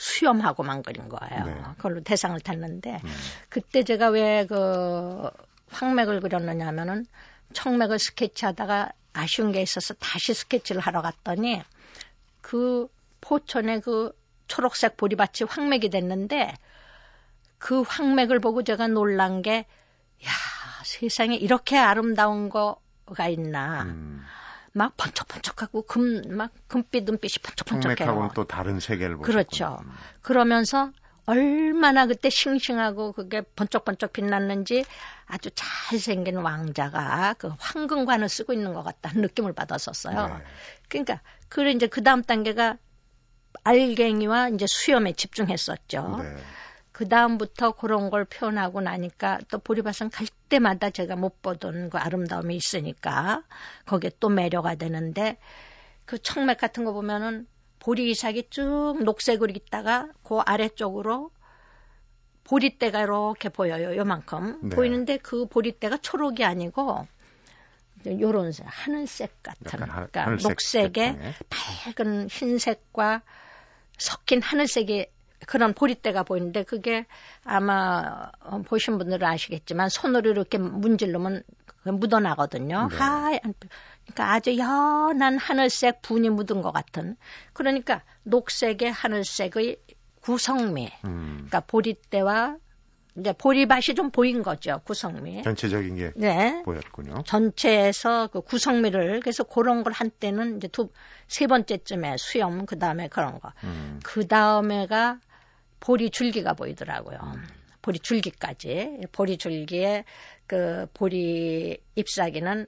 수염하고만 0.04 0.84
그린 0.84 1.08
거예요. 1.08 1.46
네. 1.46 1.62
그걸로 1.78 2.02
대상을 2.02 2.38
탔는데 2.42 3.00
음. 3.04 3.10
그때 3.50 3.84
제가 3.84 4.10
왜 4.10 4.46
그 4.48 5.30
황맥을 5.74 6.22
그렸느냐 6.22 6.68
하면은 6.68 7.06
청맥을 7.54 8.00
스케치하다가 8.00 8.92
아쉬운 9.14 9.52
게 9.52 9.62
있어서 9.62 9.94
다시 9.96 10.34
스케치를 10.34 10.82
하러 10.82 11.02
갔더니 11.02 11.62
그 12.42 12.88
포천에 13.22 13.80
그 13.80 14.12
초록색 14.48 14.98
보리밭이 14.98 15.48
황맥이 15.48 15.90
됐는데 15.90 16.54
그 17.58 17.82
황맥을 17.82 18.40
보고 18.40 18.64
제가 18.64 18.88
놀란 18.88 19.42
게 19.42 19.66
야, 20.26 20.30
세상에 20.84 21.36
이렇게 21.36 21.78
아름다운 21.78 22.50
거가 22.50 23.28
있나. 23.30 23.84
음. 23.84 24.24
막 24.74 24.98
번쩍번쩍하고 24.98 25.84
금, 25.84 26.22
막 26.36 26.52
금빛 26.68 27.04
눈빛이 27.06 27.42
번쩍번쩍해요. 27.44 27.96
청맥하고는 27.96 28.30
또 28.34 28.44
다른 28.44 28.80
세계를 28.80 29.18
보셨군요. 29.18 29.34
그렇죠. 29.34 29.80
그러면서 30.22 30.92
얼마나 31.26 32.06
그때 32.06 32.30
싱싱하고 32.30 33.14
그게 33.14 33.42
번쩍번쩍 33.42 34.12
빛났는지 34.12 34.84
아주 35.26 35.50
잘생긴 35.54 36.38
왕자가 36.38 37.36
그 37.38 37.52
황금관을 37.60 38.28
쓰고 38.28 38.52
있는 38.52 38.74
것 38.74 38.84
같다는 38.84 39.22
느낌을 39.22 39.54
받았었어요. 39.54 40.28
네. 40.28 40.34
그러니까 40.90 41.22
그 41.48 41.70
이제 41.70 41.88
그 41.88 42.04
다음 42.04 42.24
단계가 42.24 42.78
알갱이와 43.64 44.50
이제 44.50 44.66
수염에 44.68 45.14
집중했었죠. 45.14 46.18
네. 46.22 46.36
그 46.94 47.10
다음부터 47.10 47.72
그런 47.72 48.12
걸 48.12 48.24
표현하고 48.24 48.80
나니까 48.80 49.40
또 49.50 49.58
보리밭은 49.58 50.12
갈 50.12 50.28
때마다 50.48 50.92
제가 50.92 51.16
못 51.16 51.42
보던 51.42 51.90
그 51.90 51.98
아름다움이 51.98 52.56
있으니까 52.56 53.44
거기에 53.88 54.12
또 54.20 54.30
매료가 54.30 54.76
되는데 54.76 55.40
그 56.06 56.20
청맥 56.20 56.60
같은 56.60 56.86
거 56.86 56.94
보면은 56.94 57.48
보리 57.80 58.12
이삭이 58.12 58.50
쭉 58.52 59.00
녹색으로 59.04 59.52
있다가 59.54 60.10
그 60.24 60.38
아래쪽으로 60.38 61.32
보리대가 62.44 63.02
이렇게 63.02 63.50
보여요. 63.50 63.98
요만큼 63.98 64.70
네. 64.70 64.76
보이는데 64.76 65.18
그 65.18 65.48
보리대가 65.48 65.98
초록이 65.98 66.46
아니고 66.46 67.08
요런 68.06 68.52
색, 68.52 68.68
하늘색 68.70 69.42
같은 69.42 69.64
그러니까 69.66 70.30
녹색에. 70.30 71.18
밝은 71.50 72.30
흰색과 72.30 73.24
섞인 73.98 74.42
하늘색의 74.42 75.13
그런 75.48 75.74
보리대가 75.74 76.24
보이는데 76.24 76.64
그게 76.64 77.06
아마 77.44 78.32
어, 78.42 78.62
보신 78.62 78.98
분들은 78.98 79.28
아시겠지만 79.28 79.90
손으로 79.90 80.32
이렇게 80.32 80.58
문질르면 80.58 81.44
그게 81.66 81.92
묻어나거든요. 81.92 82.88
네. 82.92 82.98
하얀 82.98 83.40
그러니까 84.04 84.34
아주 84.34 84.58
연한 84.58 85.38
하늘색 85.38 86.02
분이 86.02 86.30
묻은 86.30 86.62
것 86.62 86.72
같은 86.72 87.16
그러니까 87.54 88.02
녹색의 88.24 88.92
하늘색의 88.92 89.78
구성미 90.22 90.92
음. 91.06 91.34
그러니까 91.36 91.60
보리대와 91.62 92.58
이제 93.16 93.32
보리밭이 93.32 93.96
좀 93.96 94.10
보인 94.10 94.42
거죠 94.42 94.82
구성미. 94.86 95.44
전체적인 95.44 95.96
게 95.98 96.12
네. 96.16 96.64
보였군요. 96.66 97.24
전체에서 97.26 98.28
그 98.28 98.42
구성미를 98.42 99.20
그래서 99.20 99.44
그런 99.44 99.84
걸 99.84 99.94
한때는 99.94 100.58
이제 100.58 100.68
두 100.68 100.90
세 101.28 101.48
번째쯤에 101.48 102.18
수염 102.18 102.66
그 102.66 102.78
다음에 102.78 103.08
그런 103.08 103.40
거. 103.40 103.52
음. 103.64 104.00
그 104.04 104.28
다음에가 104.28 105.20
보리 105.84 106.10
줄기가 106.10 106.54
보이더라고요. 106.54 107.20
보리 107.82 108.00
줄기까지 108.00 109.02
보리 109.12 109.38
줄기에 109.38 110.06
그 110.48 110.88
보리 110.94 111.78
잎사귀는 111.96 112.68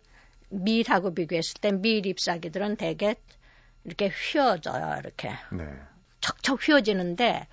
밀하고 0.49 1.13
비교했을 1.13 1.61
때 1.61 1.71
밀 1.71 2.05
잎사귀들은 2.05 2.75
되게 2.75 3.15
이렇게 3.85 4.09
휘어져요. 4.09 4.97
이렇게 4.99 5.29
네. 5.53 5.63
척척 6.19 6.67
휘어지는데 6.67 7.47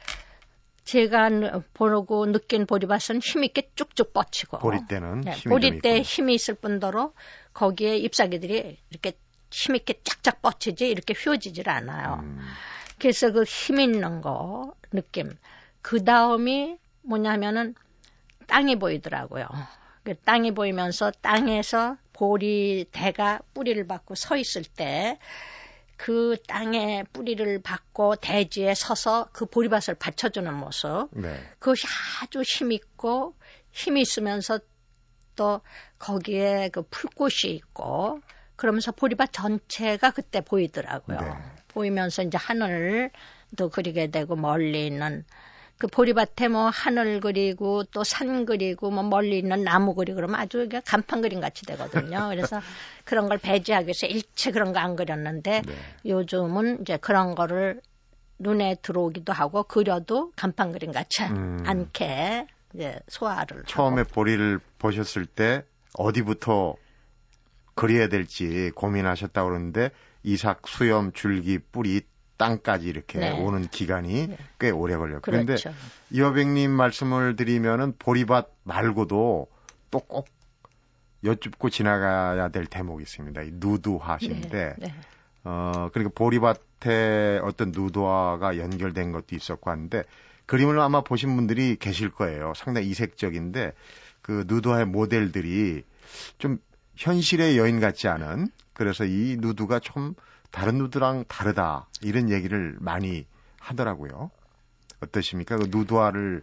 제가 0.82 1.30
보고 1.74 2.26
느낀 2.26 2.66
보리밭은 2.66 3.20
힘있게 3.20 3.70
쭉쭉 3.76 4.12
뻗치고 4.12 4.58
보리 4.58 4.84
때는 4.88 5.20
네, 5.20 5.30
힘이 5.30 5.50
보리 5.52 5.70
좀때 5.70 5.88
있군요. 5.90 6.02
힘이 6.02 6.34
있을 6.34 6.54
뿐더러 6.54 7.12
거기에 7.54 7.98
잎사귀들이 7.98 8.78
이렇게 8.90 9.12
힘있게 9.52 10.00
쫙쫙 10.02 10.42
뻗치지 10.42 10.88
이렇게 10.88 11.14
휘어지질 11.14 11.70
않아요. 11.70 12.18
음. 12.24 12.40
그래서 13.02 13.32
그 13.32 13.44
힘 13.44 13.80
있는 13.80 14.20
거 14.20 14.72
느낌. 14.92 15.36
그 15.82 16.04
다음이 16.04 16.78
뭐냐면은 17.02 17.74
땅이 18.46 18.76
보이더라고요. 18.78 19.46
그 20.04 20.14
땅이 20.14 20.52
보이면서 20.54 21.10
땅에서 21.20 21.96
보리 22.12 22.86
대가 22.92 23.40
뿌리를 23.54 23.84
받고 23.86 24.14
서 24.14 24.36
있을 24.36 24.62
때 24.64 25.18
그 26.02 26.36
땅에 26.48 27.04
뿌리를 27.12 27.62
받고 27.62 28.16
대지에 28.16 28.74
서서 28.74 29.28
그 29.32 29.46
보리밭을 29.46 29.94
받쳐주는 29.94 30.52
모습. 30.52 31.08
네. 31.12 31.40
그것이 31.60 31.86
아주 32.20 32.42
힘있고 32.42 33.36
힘이 33.70 34.00
있으면서 34.00 34.58
또 35.36 35.60
거기에 36.00 36.70
그 36.72 36.82
풀꽃이 36.90 37.54
있고 37.54 38.20
그러면서 38.56 38.90
보리밭 38.90 39.32
전체가 39.32 40.10
그때 40.10 40.40
보이더라고요. 40.40 41.20
네. 41.20 41.32
보이면서 41.74 42.22
이제 42.22 42.38
하늘도 42.38 43.68
그리게 43.72 44.08
되고 44.08 44.36
멀리 44.36 44.86
있는 44.86 45.24
그 45.78 45.88
보리밭에 45.88 46.46
뭐 46.48 46.68
하늘 46.70 47.18
그리고 47.20 47.82
또 47.84 48.04
산 48.04 48.46
그리고 48.46 48.90
뭐 48.92 49.02
멀리 49.02 49.38
있는 49.38 49.64
나무 49.64 49.94
그리고 49.96 50.16
그러면 50.16 50.38
아주 50.38 50.68
간판 50.86 51.22
그림 51.22 51.40
같이 51.40 51.66
되거든요. 51.66 52.28
그래서 52.30 52.60
그런 53.04 53.28
걸 53.28 53.38
배제하기 53.38 53.86
위해서 53.86 54.06
일체 54.06 54.52
그런 54.52 54.72
거 54.72 54.78
안 54.78 54.94
그렸는데 54.96 55.62
네. 55.66 55.74
요즘은 56.06 56.82
이제 56.82 56.96
그런 56.98 57.34
거를 57.34 57.80
눈에 58.38 58.76
들어오기도 58.82 59.32
하고 59.32 59.64
그려도 59.64 60.32
간판 60.36 60.72
그림 60.72 60.92
같지 60.92 61.24
음. 61.24 61.62
않게 61.66 62.46
이제 62.74 63.00
소화를 63.08 63.64
처음에 63.66 64.02
하고. 64.02 64.12
보리를 64.12 64.60
보셨을 64.78 65.26
때 65.26 65.64
어디부터 65.94 66.76
그려야 67.74 68.08
될지 68.08 68.70
고민하셨다고 68.74 69.48
그러는데 69.48 69.90
이삭, 70.22 70.68
수염, 70.68 71.12
줄기, 71.12 71.58
뿌리, 71.58 72.02
땅까지 72.36 72.86
이렇게 72.86 73.18
네. 73.20 73.30
오는 73.30 73.68
기간이 73.68 74.36
꽤 74.58 74.70
오래 74.70 74.96
걸렸고 74.96 75.20
그런데 75.22 75.54
그렇죠. 75.54 75.72
이화백님 76.10 76.70
말씀을 76.70 77.36
드리면은 77.36 77.94
보리밭 77.98 78.50
말고도 78.64 79.48
또 79.90 80.00
꼭 80.00 80.26
여쭙고 81.24 81.70
지나가야 81.70 82.48
될 82.48 82.66
대목이 82.66 83.02
있습니다. 83.02 83.42
이 83.42 83.50
누드화신데 83.54 84.48
네, 84.78 84.86
네. 84.86 84.94
어, 85.44 85.88
그러니까 85.92 86.12
보리밭에 86.14 87.40
어떤 87.42 87.70
누드화가 87.72 88.58
연결된 88.58 89.12
것도 89.12 89.36
있었고 89.36 89.70
하는데 89.70 90.02
그림을 90.46 90.78
아마 90.80 91.02
보신 91.02 91.36
분들이 91.36 91.76
계실 91.76 92.10
거예요. 92.10 92.52
상당히 92.56 92.88
이색적인데 92.88 93.72
그 94.20 94.44
누드화의 94.46 94.86
모델들이 94.86 95.84
좀 96.38 96.58
현실의 96.96 97.56
여인 97.56 97.80
같지 97.80 98.08
않은 98.08 98.48
그래서 98.74 99.04
이 99.04 99.36
누드가 99.38 99.78
좀 99.78 100.14
다른 100.50 100.78
누드랑 100.78 101.24
다르다 101.28 101.88
이런 102.00 102.30
얘기를 102.30 102.76
많이 102.80 103.26
하더라고요. 103.58 104.30
어떠십니까? 105.00 105.56
그 105.58 105.66
누드화를 105.70 106.42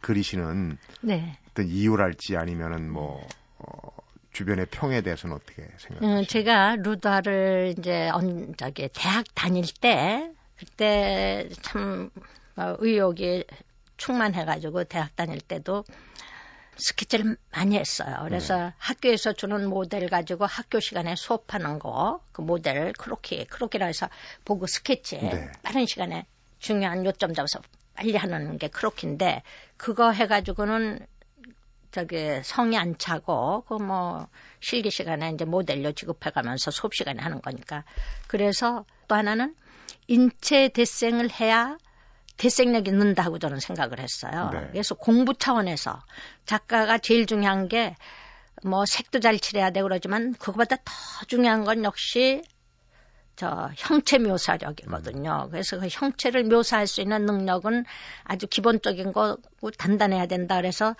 그리시는 0.00 0.78
네. 1.02 1.38
어떤 1.50 1.66
이유랄지 1.66 2.36
아니면은 2.36 2.90
뭐 2.90 3.20
어, 3.58 3.96
주변의 4.32 4.66
평에 4.70 5.02
대해서는 5.02 5.36
어떻게 5.36 5.62
생각하세요? 5.78 6.20
음, 6.20 6.24
제가 6.26 6.76
루다를 6.76 7.74
이제 7.78 8.08
언 8.10 8.54
저기 8.56 8.88
대학 8.94 9.24
다닐 9.34 9.64
때 9.80 10.30
그때 10.56 11.48
참 11.62 12.10
어, 12.56 12.76
의욕이 12.78 13.44
충만해가지고 13.96 14.84
대학 14.84 15.14
다닐 15.16 15.40
때도 15.40 15.84
스케치를 16.80 17.36
많이 17.52 17.78
했어요. 17.78 18.20
그래서 18.24 18.56
네. 18.56 18.72
학교에서 18.78 19.32
주는 19.32 19.68
모델 19.68 20.08
가지고 20.08 20.46
학교 20.46 20.80
시간에 20.80 21.14
수업하는 21.14 21.78
거, 21.78 22.20
그 22.32 22.40
모델 22.40 22.92
크로키, 22.94 23.44
크로키라 23.46 23.86
해서 23.86 24.08
보고 24.44 24.66
스케치 24.66 25.18
네. 25.18 25.52
빠른 25.62 25.86
시간에 25.86 26.26
중요한 26.58 27.04
요점 27.04 27.34
잡아서 27.34 27.60
빨리 27.94 28.16
하는 28.16 28.58
게 28.58 28.68
크로키인데 28.68 29.42
그거 29.76 30.10
해가지고는 30.10 31.06
저기 31.90 32.40
성이 32.42 32.76
안 32.76 32.96
차고 32.98 33.64
그 33.66 33.74
뭐 33.74 34.28
실기 34.60 34.90
시간에 34.90 35.30
이제 35.30 35.44
모델로 35.44 35.92
지급해가면서 35.92 36.70
수업 36.70 36.94
시간에 36.94 37.22
하는 37.22 37.40
거니까 37.40 37.84
그래서 38.28 38.84
또 39.08 39.14
하나는 39.14 39.54
인체 40.06 40.68
대생을 40.68 41.30
해야 41.40 41.76
대생력이 42.40 42.90
는다고 42.92 43.38
저는 43.38 43.60
생각을 43.60 44.00
했어요. 44.00 44.50
네. 44.52 44.68
그래서 44.72 44.94
공부 44.94 45.34
차원에서 45.34 46.00
작가가 46.46 46.98
제일 46.98 47.26
중요한 47.26 47.68
게 47.68 47.94
뭐 48.62 48.84
색도 48.84 49.20
잘 49.20 49.38
칠해야 49.38 49.70
되고 49.70 49.84
그러지만 49.84 50.34
그거보다 50.34 50.76
더 50.76 50.92
중요한 51.26 51.64
건 51.64 51.84
역시 51.84 52.42
저 53.36 53.70
형체 53.76 54.18
묘사력이거든요. 54.18 55.48
그래서 55.50 55.78
그 55.78 55.88
형체를 55.90 56.44
묘사할 56.44 56.86
수 56.86 57.00
있는 57.00 57.24
능력은 57.24 57.86
아주 58.24 58.46
기본적인 58.46 59.12
거고 59.12 59.70
단단해야 59.70 60.26
된다. 60.26 60.56
그래서 60.56 60.94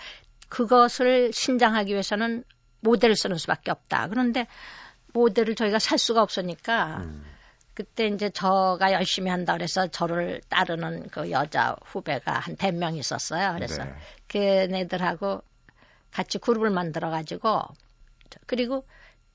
그것을 0.49 1.33
신장하기 1.35 1.93
위해서는 1.93 2.45
모델을 2.81 3.15
쓰는 3.15 3.37
수밖에 3.37 3.71
없다. 3.71 4.09
그런데 4.09 4.47
모델을 5.13 5.55
저희가 5.55 5.79
살 5.79 5.99
수가 5.99 6.23
없으니까 6.23 6.99
음. 7.01 7.25
그때 7.81 8.09
이제 8.09 8.29
저가 8.29 8.93
열심히 8.93 9.31
한다 9.31 9.55
그래서 9.55 9.87
저를 9.87 10.43
따르는 10.51 11.09
그 11.09 11.31
여자 11.31 11.75
후배가 11.87 12.31
한 12.31 12.55
100명 12.57 12.99
있었어요. 12.99 13.55
그래서 13.55 13.85
네. 13.85 13.95
걔네들하고 14.29 15.43
같이 16.11 16.37
그룹을 16.37 16.69
만들어 16.69 17.09
가지고 17.09 17.63
그리고 18.45 18.85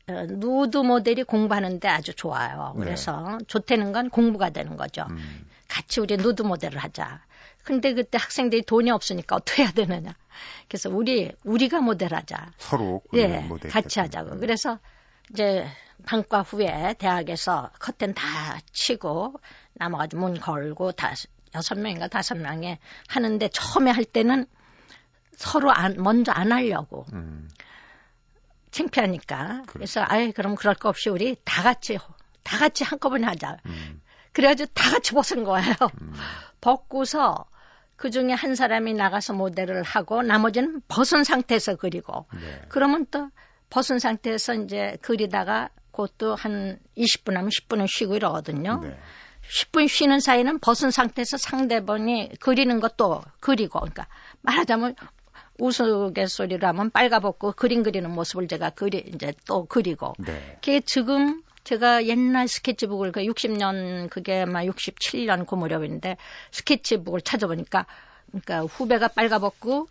어, 0.08 0.28
누드 0.28 0.78
모델이 0.78 1.24
공부하는데 1.24 1.88
아주 1.88 2.14
좋아요. 2.14 2.76
네. 2.78 2.86
그래서 2.86 3.40
좋다는 3.48 3.94
건 3.94 4.12
공부가 4.12 4.52
되는 4.52 4.78
거죠. 4.78 5.08
음. 5.10 5.48
같이 5.68 6.00
우리 6.00 6.16
누드 6.16 6.44
모델을 6.44 6.78
하자. 6.78 7.24
근데 7.64 7.96
그때 7.96 8.20
학생들이 8.20 8.62
돈이 8.62 8.92
없으니까 8.92 9.38
어떻게 9.38 9.64
해야 9.64 9.72
되느냐. 9.72 10.14
그래서 10.68 10.92
우리 10.92 11.32
우리가 11.44 11.82
모델하자. 11.82 12.52
서로 12.60 13.02
예, 13.16 13.40
모델 13.40 13.72
같이. 13.72 14.00
하자고. 14.00 14.38
그래서 14.38 14.78
이제 15.32 15.68
방과 16.06 16.42
후에 16.42 16.96
대학에서 16.98 17.72
커튼 17.80 18.14
다 18.14 18.24
치고 18.72 19.40
남아가지고 19.74 20.22
문 20.22 20.40
걸고 20.40 20.92
다 20.92 21.14
여섯 21.56 21.80
명인가 21.80 22.08
다섯 22.08 22.36
명에 22.36 22.80
하는데 23.08 23.48
처음에 23.50 23.92
할 23.92 24.04
때는 24.06 24.46
서로 25.32 25.72
안, 25.72 25.96
먼저 25.98 26.32
안 26.32 26.52
하려고 26.52 27.06
음. 27.14 27.50
창피하니까. 28.72 29.64
그래서 29.68 30.04
아예 30.06 30.32
그럼 30.32 30.56
그럴 30.56 30.76
거 30.76 30.90
없이 30.90 31.10
우리 31.10 31.36
다 31.46 31.64
같이 31.64 31.98
다 32.44 32.58
같이 32.58 32.84
한꺼번에 32.84 33.26
하자. 33.26 33.58
음. 33.66 34.02
그래가지고 34.34 34.72
다 34.74 34.92
같이 34.92 35.14
벗은 35.14 35.44
거예요. 35.44 35.74
음. 36.02 36.14
벗고서 36.62 37.46
그 37.96 38.12
중에 38.12 38.34
한 38.34 38.56
사람이 38.56 38.94
나가서 38.94 39.34
모델을 39.34 39.82
하고 39.84 40.22
나머지는 40.22 40.82
벗은 40.90 41.24
상태에서 41.24 41.78
그리고 41.78 42.28
네. 42.34 42.62
그러면 42.68 43.06
또 43.10 43.30
벗은 43.76 44.00
상태에서 44.00 44.54
이제 44.54 44.98
그리다가 45.02 45.68
그것도 45.92 46.36
한 46.36 46.80
20분 46.98 47.34
하면 47.34 47.50
10분은 47.50 47.88
쉬고 47.90 48.16
이러거든요. 48.16 48.80
네. 48.82 48.98
10분 49.50 49.90
쉬는 49.90 50.22
사이는 50.22 50.60
벗은 50.60 50.92
상태에서 50.92 51.36
상대방이 51.36 52.30
그리는 52.40 52.80
것도 52.80 53.22
그리고 53.42 53.80
그러니까 53.80 54.08
말하자면 54.44 54.96
우스갯소리로 55.60 56.66
하면 56.70 56.90
빨가벗고 56.90 57.52
그림 57.52 57.84
그리는 57.84 58.10
모습을 58.10 58.48
제가 58.48 58.70
그리 58.70 59.04
이제 59.14 59.34
또 59.46 59.66
그리고 59.66 60.14
네. 60.20 60.54
그게 60.62 60.80
지금 60.80 61.44
제가 61.66 62.06
옛날 62.06 62.48
스케치북을 62.48 63.12
그 63.12 63.24
60년 63.24 64.10
그게 64.10 64.44
아마 64.44 64.64
67년 64.64 65.46
그 65.46 65.56
무렵인데 65.56 66.16
스케치북을 66.52 67.20
찾아보니까 67.20 67.88
그러니까 68.32 68.62
후배가 68.62 69.10
빨가벗고 69.10 69.90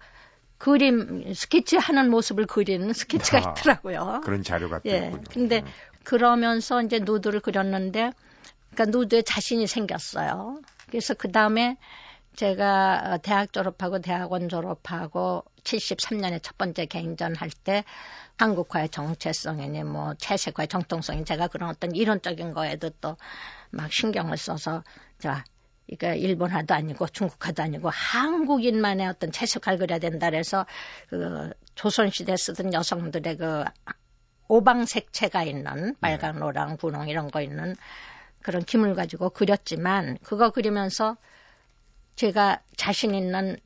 그림 0.58 1.32
스케치하는 1.34 2.10
모습을 2.10 2.46
그리는 2.46 2.92
스케치가 2.92 3.38
아, 3.38 3.50
있더라고요. 3.50 4.22
그런 4.24 4.42
자료가 4.42 4.80
또 4.80 4.88
예. 4.90 5.06
있군요. 5.06 5.22
근데 5.30 5.60
네. 5.60 5.70
그러면서 6.04 6.82
이제 6.82 6.98
누드를 7.00 7.40
그렸는데 7.40 8.12
그러니까 8.74 8.98
누드에 8.98 9.22
자신이 9.22 9.66
생겼어요. 9.66 10.60
그래서 10.88 11.14
그 11.14 11.30
다음에 11.30 11.76
제가 12.36 13.18
대학 13.22 13.52
졸업하고 13.52 14.00
대학원 14.00 14.48
졸업하고 14.48 15.44
73년에 15.62 16.42
첫 16.42 16.58
번째 16.58 16.86
개인전 16.86 17.36
할 17.36 17.50
때 17.50 17.84
한국화의 18.36 18.88
정체성이니 18.88 19.84
뭐 19.84 20.14
채색화의 20.14 20.66
정통성이 20.66 21.24
제가 21.24 21.46
그런 21.46 21.70
어떤 21.70 21.94
이론적인 21.94 22.52
거에도 22.52 22.90
또 23.00 23.16
막 23.74 23.92
신경을 23.92 24.36
써서 24.36 24.82
자 25.18 25.44
이거 25.86 26.14
일본화도 26.14 26.74
아니고 26.74 27.06
중국화도 27.08 27.62
아니고 27.62 27.90
한국인만의 27.90 29.06
어떤 29.06 29.32
채색화를 29.32 29.78
그려야 29.78 29.98
된다 29.98 30.30
그래서 30.30 30.66
그 31.08 31.50
조선시대 31.74 32.36
쓰던 32.36 32.72
여성들의 32.72 33.36
그 33.36 33.64
오방색채가 34.48 35.42
있는 35.44 35.94
빨강, 36.00 36.38
노랑, 36.38 36.76
분홍 36.76 37.08
이런 37.08 37.30
거 37.30 37.40
있는 37.40 37.74
그런 38.42 38.62
김을 38.62 38.94
가지고 38.94 39.30
그렸지만 39.30 40.18
그거 40.22 40.50
그리면서 40.50 41.16
제가 42.16 42.60
자신 42.76 43.14
있는 43.14 43.58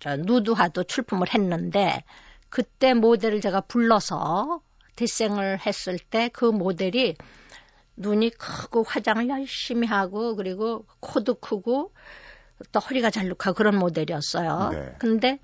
저 0.00 0.16
누드화도 0.16 0.84
출품을 0.84 1.32
했는데 1.32 2.02
그때 2.48 2.92
모델을 2.92 3.40
제가 3.40 3.62
불러서 3.62 4.60
디생을 4.96 5.64
했을 5.64 5.98
때 5.98 6.28
그 6.28 6.44
모델이 6.46 7.16
눈이 7.96 8.30
크고 8.30 8.82
화장을 8.84 9.28
열심히 9.28 9.86
하고 9.86 10.36
그리고 10.36 10.86
코도 11.00 11.34
크고 11.34 11.92
또 12.70 12.80
허리가 12.80 13.10
잘룩하고 13.10 13.54
그런 13.54 13.76
모델이었어요. 13.76 14.70
네. 14.72 14.94
근데 14.98 15.38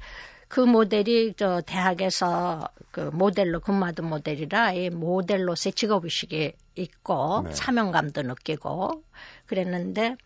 그 0.49 0.61
모델이 0.61 1.35
저 1.37 1.61
대학에서 1.61 2.69
그 2.91 3.01
모델로 3.01 3.61
근무하던 3.61 4.07
모델이라 4.09 4.73
이 4.73 4.91
모델로서의 4.91 5.75
직업의식이 5.75 6.53
있고 6.77 7.43
네. 7.43 7.51
사명감도 7.53 8.23
느끼고 8.23 9.03
그랬는데 9.47 10.17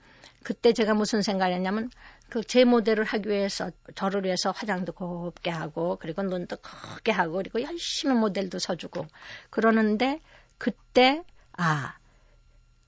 그때 0.44 0.72
제가 0.72 0.94
무슨 0.94 1.22
생각을 1.22 1.54
했냐면 1.54 1.90
그제 2.28 2.64
모델을 2.64 3.04
하기 3.04 3.28
위해서 3.28 3.70
저를 3.94 4.24
위해서 4.24 4.52
화장도 4.52 4.92
곱게 4.92 5.50
하고 5.50 5.98
그리고 6.00 6.22
눈도 6.22 6.56
크게 6.56 7.12
하고 7.12 7.34
그리고 7.34 7.60
열심히 7.60 8.14
모델도 8.14 8.58
서주고 8.58 9.06
그러는데 9.50 10.20
그때 10.56 11.24
아 11.52 11.96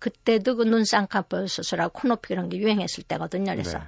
그때도 0.05 0.57
그 0.57 0.64
눈 0.67 0.85
쌍꺼풀 0.85 1.49
수술하고 1.49 1.99
코높이 1.99 2.35
이런 2.35 2.51
게 2.51 2.59
유행했을 2.59 3.05
때거든요. 3.05 3.53
그래서 3.53 3.79
네. 3.79 3.85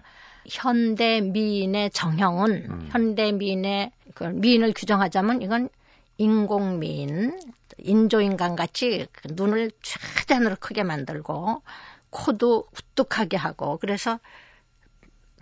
현대 0.48 1.20
미인의 1.20 1.90
정형은 1.90 2.50
음. 2.70 2.88
현대 2.90 3.32
미인의 3.32 3.92
그 4.14 4.24
미인을 4.24 4.72
규정하자면 4.74 5.42
이건 5.42 5.68
인공 6.16 6.78
미인, 6.78 7.38
인조인간 7.76 8.56
같이 8.56 9.06
그 9.12 9.28
눈을 9.32 9.72
최대한으로 9.82 10.56
크게 10.58 10.84
만들고 10.84 11.62
코도 12.08 12.64
우뚝하게 12.72 13.36
하고 13.36 13.76
그래서 13.76 14.18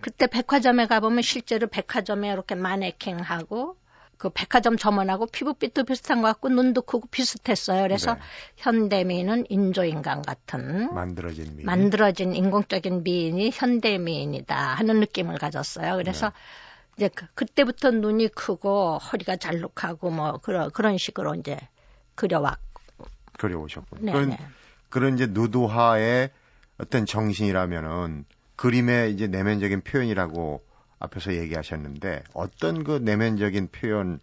그때 0.00 0.26
백화점에 0.26 0.88
가보면 0.88 1.22
실제로 1.22 1.68
백화점에 1.68 2.32
이렇게 2.32 2.56
마네킹하고 2.56 3.76
그 4.24 4.30
백화점 4.30 4.78
점원하고 4.78 5.26
피부빛도 5.26 5.84
비슷한 5.84 6.22
것 6.22 6.28
같고 6.28 6.48
눈도 6.48 6.80
크고 6.80 7.08
비슷했어요. 7.10 7.82
그래서 7.82 8.14
네. 8.14 8.20
현대미인은 8.56 9.44
인조인간 9.50 10.22
같은 10.22 10.94
만들어진 10.94 11.54
미인. 11.56 11.66
만들어진 11.66 12.34
인공적인 12.34 13.04
미인이 13.04 13.50
현대미인이다 13.52 14.56
하는 14.56 15.00
느낌을 15.00 15.36
가졌어요. 15.36 15.96
그래서 15.96 16.30
네. 16.30 16.34
이제 16.96 17.10
그, 17.34 17.44
때부터 17.44 17.90
눈이 17.90 18.28
크고 18.28 18.96
허리가 18.96 19.36
잘록하고 19.36 20.08
뭐 20.08 20.38
그런 20.38 20.70
그런 20.70 20.96
식으로 20.96 21.34
이제 21.34 21.58
그려왔 22.14 22.58
그려오셨군요. 23.36 24.04
네, 24.06 24.12
그런 24.12 24.30
네. 24.30 24.38
그런 24.88 25.14
이제 25.16 25.26
누드화의 25.26 26.30
어떤 26.78 27.04
정신이라면은 27.04 28.24
그림의 28.56 29.12
이제 29.12 29.26
내면적인 29.26 29.82
표현이라고 29.82 30.62
앞에서 31.04 31.34
얘기하셨는데 31.34 32.22
어떤 32.34 32.84
그 32.84 32.98
내면적인 33.02 33.68
표현의 33.68 34.18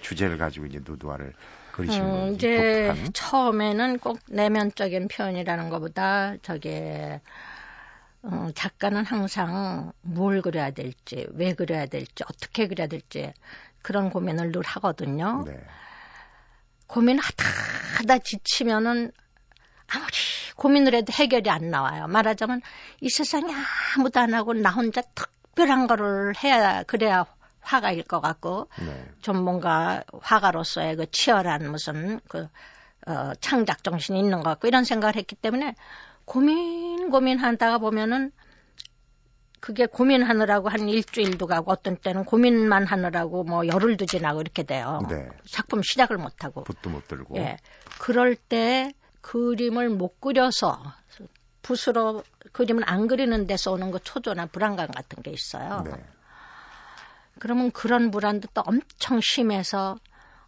주제를 0.00 0.38
가지고 0.38 0.66
이제 0.66 0.80
누드화를 0.84 1.32
그리시는 1.72 2.06
음, 2.06 2.10
건지 2.10 2.34
이제 2.36 2.86
독특한. 2.88 3.12
처음에는 3.12 3.98
꼭 3.98 4.18
내면적인 4.28 5.08
표현이라는 5.08 5.70
것보다 5.70 6.36
저게 6.42 7.20
어, 8.22 8.48
작가는 8.54 9.04
항상 9.04 9.92
뭘 10.02 10.42
그려야 10.42 10.72
될지, 10.72 11.26
왜 11.34 11.54
그려야 11.54 11.86
될지, 11.86 12.24
어떻게 12.24 12.66
그려야 12.66 12.88
될지 12.88 13.32
그런 13.80 14.10
고민을 14.10 14.50
늘 14.50 14.62
하거든요. 14.64 15.44
네. 15.46 15.56
고민하다 16.88 17.44
하다 17.98 18.18
지치면은 18.18 19.12
아무리 19.86 20.10
고민을 20.56 20.94
해도 20.94 21.12
해결이 21.12 21.48
안 21.48 21.70
나와요. 21.70 22.08
말하자면 22.08 22.60
이 23.00 23.08
세상에 23.08 23.54
아무도 23.96 24.18
안 24.20 24.34
하고 24.34 24.52
나 24.52 24.70
혼자 24.70 25.00
탁 25.14 25.30
특별한 25.58 25.88
거를 25.88 26.34
해야 26.42 26.84
그래야 26.84 27.26
화가일 27.60 28.04
것 28.04 28.20
같고 28.20 28.68
네. 28.80 29.04
좀 29.20 29.42
뭔가 29.42 30.04
화가로서의 30.20 30.96
그 30.96 31.10
치열한 31.10 31.70
무슨 31.70 32.20
그 32.28 32.46
어, 33.06 33.32
창작 33.40 33.82
정신이 33.82 34.20
있는 34.20 34.38
것 34.38 34.44
같고 34.44 34.68
이런 34.68 34.84
생각을 34.84 35.16
했기 35.16 35.34
때문에 35.34 35.74
고민 36.24 37.10
고민하다가 37.10 37.78
보면은 37.78 38.30
그게 39.60 39.86
고민하느라고 39.86 40.68
한 40.68 40.88
일주일도 40.88 41.46
가고 41.46 41.72
어떤 41.72 41.96
때는 41.96 42.24
고민만 42.24 42.86
하느라고 42.86 43.42
뭐 43.42 43.66
열흘도 43.66 44.06
지나고 44.06 44.40
이렇게 44.40 44.62
돼요. 44.62 45.04
네. 45.08 45.28
작품 45.50 45.82
시작을 45.82 46.16
못 46.16 46.44
하고. 46.44 46.62
붓도 46.62 46.90
못 46.90 47.08
들고. 47.08 47.36
예. 47.38 47.56
그럴 47.98 48.36
때 48.36 48.92
그림을 49.20 49.88
못 49.88 50.20
그려서 50.20 50.80
붓으로 51.62 52.22
그림을 52.52 52.84
안 52.86 53.08
그리는 53.08 53.46
데서 53.46 53.72
오는 53.72 53.90
그 53.90 53.98
초조나 54.00 54.46
불안감 54.46 54.88
같은 54.88 55.22
게 55.22 55.30
있어요. 55.30 55.82
네. 55.84 55.92
그러면 57.38 57.70
그런 57.70 58.10
불안도 58.10 58.48
또 58.54 58.62
엄청 58.66 59.20
심해서 59.20 59.96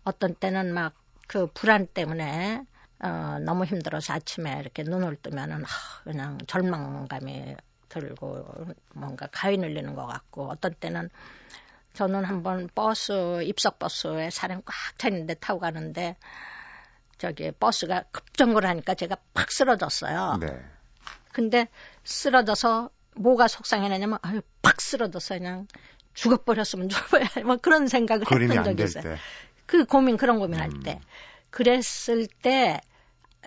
어떤 0.05 0.35
때는 0.35 0.75
막 0.75 0.95
그 1.31 1.47
불안 1.55 1.87
때문에 1.87 2.65
어, 2.99 3.39
너무 3.45 3.65
힘들어서 3.65 4.15
아침에 4.15 4.59
이렇게 4.59 4.83
눈을 4.83 5.15
뜨면은 5.15 5.63
하, 5.63 6.03
그냥 6.03 6.39
절망감이 6.49 7.55
들고 7.89 8.67
뭔가 8.97 9.29
가위 9.31 9.57
눌리는 9.57 9.95
것 9.95 10.07
같고 10.07 10.51
어떤 10.51 10.75
때는 10.75 11.09
저는 11.93 12.25
한번 12.25 12.69
버스 12.75 13.45
입석 13.45 13.79
버스에 13.79 14.31
사람 14.31 14.61
꽉 14.63 14.75
차 14.99 15.07
있는데 15.07 15.35
타고 15.35 15.61
가는데 15.61 16.17
저기 17.17 17.53
버스가 17.53 18.03
급정거를 18.11 18.69
하니까 18.69 18.95
제가 18.95 19.17
팍 19.33 19.53
쓰러졌어요. 19.53 20.39
네. 20.41 20.49
근데 21.33 21.69
쓰러져서 22.05 22.90
뭐가 23.16 23.49
속상해냐면 23.49 24.19
아유 24.23 24.40
팍 24.62 24.81
쓰러져서 24.81 25.38
그냥 25.38 25.66
죽어버렸으면 26.14 26.88
좋아야 26.88 27.25
뭐 27.47 27.57
그런 27.57 27.88
생각을 27.88 28.25
했던 28.31 28.64
적이 28.64 28.83
있어요. 28.83 29.03
때. 29.03 29.16
그 29.66 29.85
고민 29.85 30.16
그런 30.16 30.38
고민할 30.38 30.71
음. 30.75 30.83
때 30.83 31.01
그랬을 31.51 32.27
때 32.27 32.81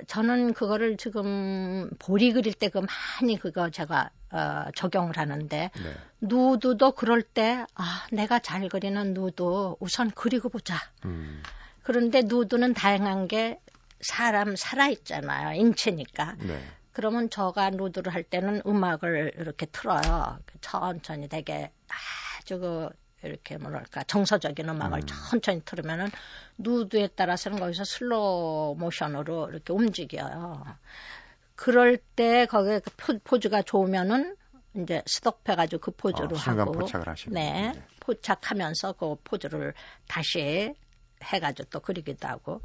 저는 0.08 0.54
그거를 0.54 0.98
지금 0.98 1.90
보리 2.00 2.34
그릴 2.34 2.54
때 2.54 2.70
그 2.70 2.80
많이 3.20 3.38
그거 3.38 3.70
제가 3.70 4.10
어, 4.32 4.66
적용을 4.76 5.18
하는데 5.18 5.70
네. 5.72 5.96
누드도 6.22 6.94
그럴 6.94 7.22
때 7.22 7.66
아 7.76 8.08
내가 8.12 8.40
잘 8.40 8.68
그리는 8.70 9.14
누드 9.14 9.76
우선 9.80 10.10
그리고 10.12 10.50
보자. 10.50 10.76
음. 11.06 11.44
그런데 11.84 12.22
누드는 12.24 12.74
다양한 12.74 13.28
게 13.28 13.60
사람 14.02 14.56
살아 14.56 14.88
있잖아요 14.88 15.54
인체니까. 15.60 16.36
네. 16.40 16.60
그러면 16.94 17.30
저가 17.30 17.72
누드를 17.72 18.14
할 18.14 18.24
때는 18.24 18.62
음악을 18.66 19.34
이렇게 19.38 19.66
틀어요. 19.66 20.40
천천히 20.62 21.28
되게 21.28 21.72
아주 22.40 22.60
그 22.60 22.90
이렇게 23.24 23.58
뭐랄까 23.58 24.04
정서적인 24.04 24.70
음악을 24.70 25.00
음. 25.00 25.06
천천히 25.32 25.62
틀으면은 25.66 26.12
누드에 26.58 27.08
따라서는 27.16 27.60
거기서 27.60 27.84
슬로우 27.84 28.76
모션으로 28.78 29.50
이렇게 29.50 29.74
움직여요. 29.74 30.66
그럴 31.56 31.98
때 31.98 32.46
거기에 32.46 32.80
그 32.80 33.20
포즈가 33.24 33.62
좋으면은 33.62 34.36
이제 34.76 35.02
스톱해가지고 35.06 35.80
그 35.82 35.92
포즈로 35.92 36.36
어, 36.36 36.40
하고 36.40 36.72
포착을 36.72 37.08
하시는 37.08 37.34
네, 37.34 37.72
네 37.74 37.84
포착하면서 38.00 38.94
그 38.94 39.16
포즈를 39.24 39.74
다시 40.08 40.74
해가지고 41.24 41.70
또 41.70 41.80
그리기도 41.80 42.28
하고 42.28 42.62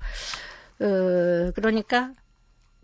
어, 0.80 1.52
그러니까 1.54 2.12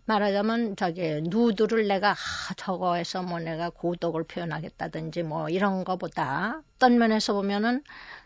말하자면 0.05 0.75
저기 0.75 1.21
누드를 1.23 1.87
내가 1.87 2.11
아, 2.11 2.53
저거에서 2.55 3.23
뭐 3.23 3.39
내가 3.39 3.69
고독을 3.69 4.23
표현하겠다든지 4.23 5.23
뭐 5.23 5.49
이런 5.49 5.83
거보다 5.83 6.61
어떤 6.75 6.97
면에서 6.97 7.33
보면은 7.33 7.83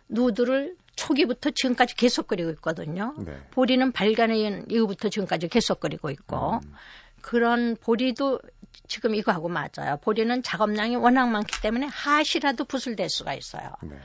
누드를 0.10 0.76
초기부터 0.96 1.52
지금까지 1.52 1.96
계속 1.96 2.28
그리고 2.28 2.50
있거든요. 2.52 3.16
네. 3.20 3.38
보리는 3.52 3.92
발견의 3.92 4.66
이후부터 4.70 5.08
지금까지 5.10 5.48
계속 5.48 5.80
그리고 5.80 6.10
있고 6.10 6.56
음. 6.56 6.74
그런 7.22 7.78
보리도 7.78 8.40
지금 8.88 9.16
이거하고 9.16 9.48
맞아요. 9.48 9.98
보리는 10.02 10.44
작업량이 10.44 10.98
워낙 10.98 11.28
많기 11.28 11.62
때문에 11.62 11.86
하시라도 11.88 12.66
붓을 12.66 12.98
댈 12.98 13.10
수가 13.10 13.34
있어요. 13.34 13.72
네. 13.84 13.98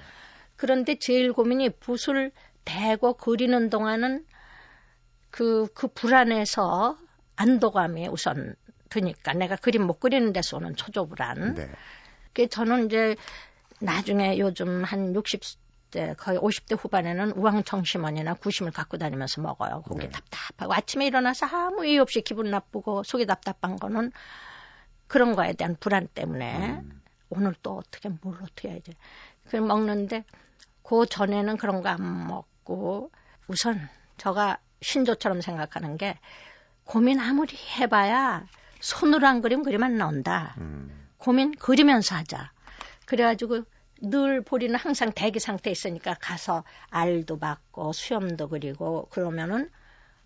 그런데 0.56 0.96
제일 0.98 1.32
고민이 1.32 1.70
붓을 1.80 2.30
대고 2.64 3.14
그리는 3.14 3.70
동안은 3.70 4.24
그, 5.30 5.66
그 5.74 5.88
불안해서 5.88 6.96
안도감이 7.36 8.08
우선 8.08 8.54
드니까 8.90 9.32
내가 9.32 9.56
그림 9.56 9.86
못 9.86 9.98
그리는 10.00 10.32
데서 10.32 10.56
오는 10.58 10.76
초조불 10.76 11.20
안. 11.22 11.54
네. 11.54 11.68
그 12.32 12.48
저는 12.48 12.86
이제 12.86 13.16
나중에 13.80 14.38
요즘 14.38 14.84
한 14.84 15.12
60대 15.14 16.16
거의 16.16 16.38
50대 16.38 16.76
후반에는 16.80 17.32
우황청심원이나 17.32 18.34
구심을 18.34 18.72
갖고 18.72 18.98
다니면서 18.98 19.40
먹어요. 19.40 19.82
거기 19.86 20.06
네. 20.06 20.10
답답하고 20.10 20.74
아침에 20.74 21.06
일어나서 21.06 21.46
아무 21.46 21.86
이유 21.86 22.02
없이 22.02 22.20
기분 22.22 22.50
나쁘고 22.50 23.02
속이 23.02 23.26
답답한 23.26 23.76
거는 23.76 24.12
그런 25.06 25.34
거에 25.34 25.52
대한 25.52 25.76
불안 25.78 26.08
때문에 26.08 26.78
음. 26.80 27.02
오늘 27.30 27.54
또 27.62 27.78
어떻게 27.78 28.08
뭘 28.08 28.36
어떻게 28.42 28.70
해야지. 28.70 28.94
그걸 29.44 29.60
먹는데 29.62 30.24
그 30.82 31.06
전에는 31.06 31.56
그런 31.56 31.82
거 31.82 31.88
안 31.88 32.26
먹고 32.26 33.10
우선 33.48 33.88
저가 34.16 34.58
신조처럼 34.82 35.40
생각하는 35.40 35.96
게 35.96 36.18
고민 36.84 37.20
아무리 37.20 37.56
해봐야 37.78 38.46
손으로 38.80 39.26
한 39.26 39.40
그림 39.40 39.62
그리면 39.62 39.96
나온다. 39.96 40.54
음. 40.58 41.08
고민 41.18 41.52
그리면서 41.52 42.16
하자. 42.16 42.52
그래가지고 43.06 43.62
늘 44.02 44.42
보리는 44.42 44.74
항상 44.76 45.12
대기 45.12 45.40
상태에 45.40 45.70
있으니까 45.70 46.14
가서 46.20 46.64
알도 46.90 47.38
받고 47.38 47.92
수염도 47.92 48.48
그리고 48.48 49.08
그러면은 49.10 49.70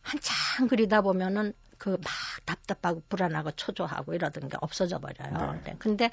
한참 0.03 0.69
그리다 0.69 1.03
보면은 1.03 1.55
그 1.79 1.91
막 1.91 2.13
답답하고 2.45 3.03
불안하고 3.09 3.53
초조하고 3.53 4.15
이러던 4.15 4.49
게 4.49 4.57
없어져 4.61 4.99
버려요. 4.99 5.53
네. 5.53 5.61
네. 5.65 5.77
근데 5.79 6.11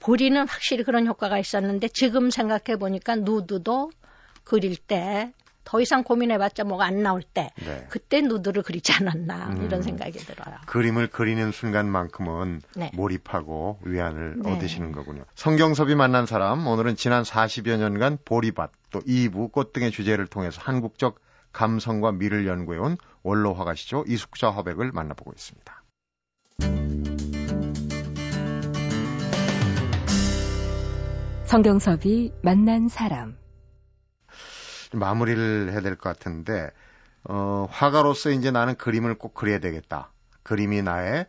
보리는 0.00 0.46
확실히 0.46 0.84
그런 0.84 1.06
효과가 1.06 1.38
있었는데 1.38 1.88
지금 1.88 2.30
생각해 2.30 2.78
보니까 2.78 3.16
누드도 3.16 3.90
그릴 4.44 4.76
때 4.76 5.32
더 5.68 5.82
이상 5.82 6.02
고민해봤자 6.02 6.64
뭐가 6.64 6.86
안 6.86 7.02
나올 7.02 7.22
때 7.22 7.50
네. 7.56 7.86
그때 7.90 8.22
누드를 8.22 8.62
그리지 8.62 8.90
않았나 8.94 9.48
음. 9.48 9.64
이런 9.66 9.82
생각이 9.82 10.18
들어요. 10.18 10.56
그림을 10.64 11.08
그리는 11.08 11.52
순간만큼은 11.52 12.62
네. 12.74 12.90
몰입하고 12.94 13.78
위안을 13.82 14.36
네. 14.42 14.50
얻으시는 14.50 14.92
거군요. 14.92 15.24
성경섭이 15.34 15.94
만난 15.94 16.24
사람 16.24 16.66
오늘은 16.66 16.96
지난 16.96 17.22
40여 17.22 17.76
년간 17.76 18.20
보리밭 18.24 18.70
또 18.90 19.02
이부 19.04 19.48
꽃 19.48 19.74
등의 19.74 19.90
주제를 19.90 20.26
통해서 20.26 20.58
한국적 20.64 21.20
감성과 21.52 22.12
미를 22.12 22.46
연구해온 22.46 22.96
원로 23.22 23.52
화가시죠 23.52 24.04
이숙자 24.08 24.50
화백을 24.50 24.90
만나보고 24.92 25.32
있습니다. 25.36 25.82
성경섭이 31.44 32.32
만난 32.42 32.88
사람. 32.88 33.36
마무리를 34.92 35.70
해야 35.72 35.80
될 35.80 35.96
것 35.96 36.02
같은데 36.10 36.70
어, 37.24 37.66
화가로서 37.70 38.30
이제 38.30 38.50
나는 38.50 38.74
그림을 38.76 39.16
꼭 39.16 39.34
그려야 39.34 39.58
되겠다. 39.58 40.10
그림이 40.42 40.82
나의 40.82 41.26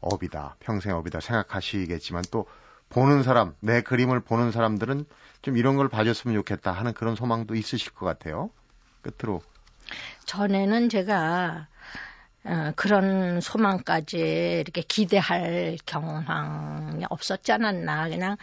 업이다. 0.00 0.56
평생 0.60 0.94
업이다 0.96 1.20
생각하시겠지만 1.20 2.24
또 2.30 2.46
보는 2.90 3.22
사람, 3.22 3.54
내 3.60 3.80
그림을 3.82 4.20
보는 4.20 4.50
사람들은 4.52 5.04
좀 5.42 5.56
이런 5.56 5.76
걸 5.76 5.88
봐줬으면 5.88 6.34
좋겠다 6.36 6.72
하는 6.72 6.92
그런 6.92 7.14
소망도 7.14 7.54
있으실 7.54 7.92
것 7.94 8.06
같아요. 8.06 8.50
끝으로 9.02 9.42
전에는 10.26 10.88
제가 10.88 11.66
어, 12.44 12.72
그런 12.76 13.40
소망까지 13.40 14.18
이렇게 14.18 14.80
기대할 14.82 15.76
경황이 15.86 17.04
없었지 17.10 17.52
않았나. 17.52 18.08
그냥 18.08 18.36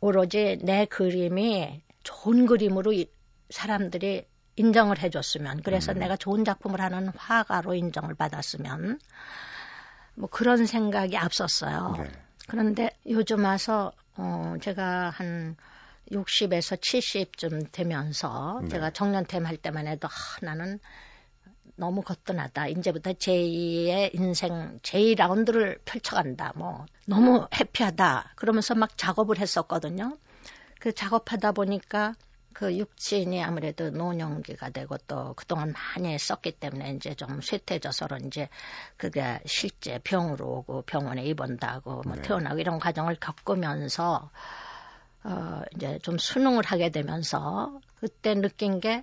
오로지 0.00 0.58
내 0.62 0.84
그림이 0.86 1.82
좋은 2.02 2.46
그림으로 2.46 2.92
이- 2.92 3.08
사람들이 3.50 4.26
인정을 4.56 4.98
해줬으면, 5.00 5.62
그래서 5.62 5.92
음. 5.92 5.98
내가 5.98 6.16
좋은 6.16 6.44
작품을 6.44 6.80
하는 6.80 7.08
화가로 7.08 7.74
인정을 7.74 8.14
받았으면, 8.14 8.98
뭐 10.16 10.28
그런 10.30 10.66
생각이 10.66 11.16
앞섰어요. 11.16 11.94
네. 11.98 12.10
그런데 12.48 12.90
요즘 13.06 13.44
와서 13.44 13.92
어 14.16 14.54
제가 14.60 15.10
한 15.10 15.56
60에서 16.10 16.80
70쯤 16.80 17.70
되면서 17.70 18.60
네. 18.62 18.68
제가 18.68 18.90
정년퇴임 18.90 19.46
할 19.46 19.56
때만 19.56 19.86
해도 19.86 20.08
아, 20.08 20.10
나는 20.42 20.78
너무 21.76 22.00
거뜬하다. 22.00 22.68
이제부터 22.68 23.12
제2의 23.12 24.14
인생 24.14 24.78
제2라운드를 24.80 25.80
펼쳐간다. 25.84 26.52
뭐 26.56 26.86
너무 27.06 27.46
해피하다. 27.54 28.32
그러면서 28.36 28.74
막 28.74 28.96
작업을 28.96 29.38
했었거든요. 29.38 30.16
그 30.80 30.92
작업하다 30.92 31.52
보니까 31.52 32.14
그 32.56 32.74
육신이 32.74 33.44
아무래도 33.44 33.90
노년기가 33.90 34.70
되고 34.70 34.96
또 35.06 35.34
그동안 35.34 35.74
많이 35.74 36.18
썼기 36.18 36.52
때문에 36.52 36.92
이제 36.92 37.12
좀 37.14 37.42
쇠퇴져서 37.42 38.08
이제 38.24 38.48
그게 38.96 39.40
실제 39.44 39.98
병으로 40.02 40.46
오고 40.46 40.82
병원에 40.86 41.22
입원다고 41.26 42.00
뭐 42.06 42.14
네. 42.16 42.22
퇴원하고 42.22 42.58
이런 42.58 42.78
과정을 42.78 43.16
겪으면서 43.16 44.30
어 45.24 45.62
이제 45.74 45.98
좀 45.98 46.16
수능을 46.16 46.64
하게 46.64 46.88
되면서 46.88 47.78
그때 47.96 48.32
느낀 48.32 48.80
게 48.80 49.02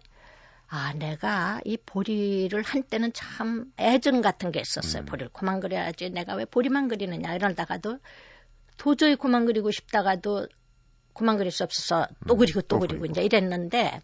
아, 0.67 0.93
내가 0.93 1.61
이 1.63 1.77
보리를 1.77 2.59
한때는 2.59 3.13
참 3.13 3.71
애증 3.79 4.21
같은 4.21 4.51
게 4.51 4.61
있었어요. 4.61 5.03
음. 5.03 5.05
보리를 5.05 5.29
그만 5.31 5.59
그려야지. 5.59 6.09
내가 6.09 6.33
왜 6.33 6.45
보리만 6.45 6.87
그리느냐 6.87 7.35
이러다가도 7.35 7.99
도저히 8.77 9.15
그만 9.15 9.45
그리고 9.45 9.69
싶다가도 9.69 10.47
그만 11.13 11.37
그릴 11.37 11.51
수 11.51 11.63
없어서 11.63 12.07
또 12.27 12.35
음, 12.35 12.39
그리고 12.39 12.61
또 12.61 12.67
또 12.75 12.79
그리고 12.79 12.99
그리고. 13.01 13.05
이제 13.11 13.23
이랬는데 13.23 14.01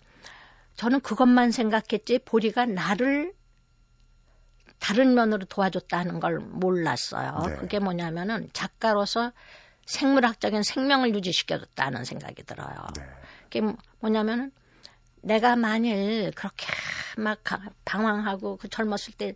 저는 0.75 1.01
그것만 1.01 1.51
생각했지 1.51 2.19
보리가 2.19 2.65
나를 2.65 3.33
다른 4.79 5.13
면으로 5.13 5.45
도와줬다는 5.45 6.19
걸 6.19 6.39
몰랐어요. 6.39 7.43
네. 7.47 7.55
그게 7.57 7.79
뭐냐면은 7.79 8.49
작가로서 8.53 9.31
생물학적인 9.85 10.63
생명을 10.63 11.13
유지시켜줬다는 11.15 12.05
생각이 12.05 12.43
들어요. 12.43 12.87
네. 12.95 13.03
그게 13.43 13.61
뭐냐면은 13.99 14.51
내가 15.21 15.55
만일 15.57 16.31
그렇게 16.35 16.67
막 17.17 17.39
가- 17.43 17.61
방황하고 17.83 18.55
그 18.57 18.69
젊었을 18.69 19.13
때 19.17 19.35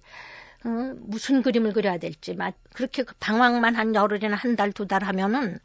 어, 0.64 0.70
무슨 0.98 1.42
그림을 1.42 1.74
그려야 1.74 1.98
될지 1.98 2.34
막 2.36 2.56
그렇게 2.74 3.04
그 3.04 3.14
방황만 3.20 3.76
한 3.76 3.94
열흘이나 3.96 4.38
한 4.38 4.56
달 4.56 4.72
두달 4.72 5.04
하면은 5.04 5.60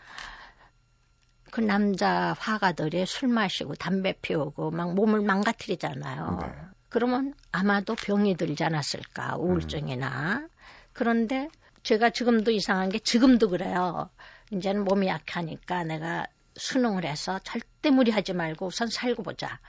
그 1.51 1.61
남자 1.61 2.35
화가들이 2.39 3.07
술 3.07 3.29
마시고 3.29 3.75
담배 3.75 4.13
피우고 4.21 4.71
막 4.71 4.95
몸을 4.95 5.21
망가뜨리잖아요. 5.23 6.39
네. 6.43 6.53
그러면 6.89 7.35
아마도 7.53 7.95
병이 7.95 8.37
들지 8.37 8.65
않았을까 8.65 9.37
우울증이나 9.37 10.49
그런데 10.93 11.49
제가 11.83 12.11
지금도 12.11 12.51
이상한 12.51 12.89
게 12.89 12.99
지금도 12.99 13.51
그래요. 13.51 14.11
이제는 14.51 14.85
몸이 14.85 15.07
약하니까 15.07 15.85
내가 15.85 16.27
수능을 16.57 17.05
해서 17.05 17.39
절대 17.45 17.91
무리하지 17.91 18.33
말고 18.33 18.67
우선 18.67 18.89
살고 18.89 19.23
보자. 19.23 19.61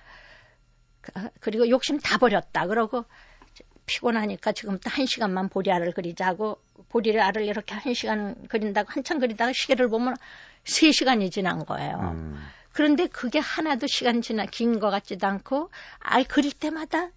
그- 1.01 1.11
그리고 1.39 1.69
욕심 1.69 1.99
다 1.99 2.17
버렸다. 2.17 2.67
그러고 2.67 3.05
피곤하니까 3.85 4.51
지금부터 4.51 4.89
한 4.89 5.05
시간만 5.05 5.49
보리알을 5.49 5.93
그리자고 5.93 6.61
보리를 6.89 7.19
알을 7.19 7.43
이렇게 7.43 7.73
한 7.75 7.93
시간 7.93 8.35
그린다고 8.47 8.89
한참 8.91 9.19
그리다가 9.19 9.51
시계를 9.51 9.89
보면 9.89 10.15
세 10.69 10.91
시간이 10.91 11.29
지난 11.31 11.65
거예요. 11.65 11.99
음, 12.13 12.49
그런데 12.71 13.07
그게 13.07 13.39
하나도 13.39 13.87
시간 13.87 14.21
지나 14.21 14.45
긴 14.45 14.79
것 14.79 14.89
같지도 14.89 15.27
않고 15.27 15.69
아이 15.99 16.23
그릴 16.23 16.51
때마다 16.53 17.09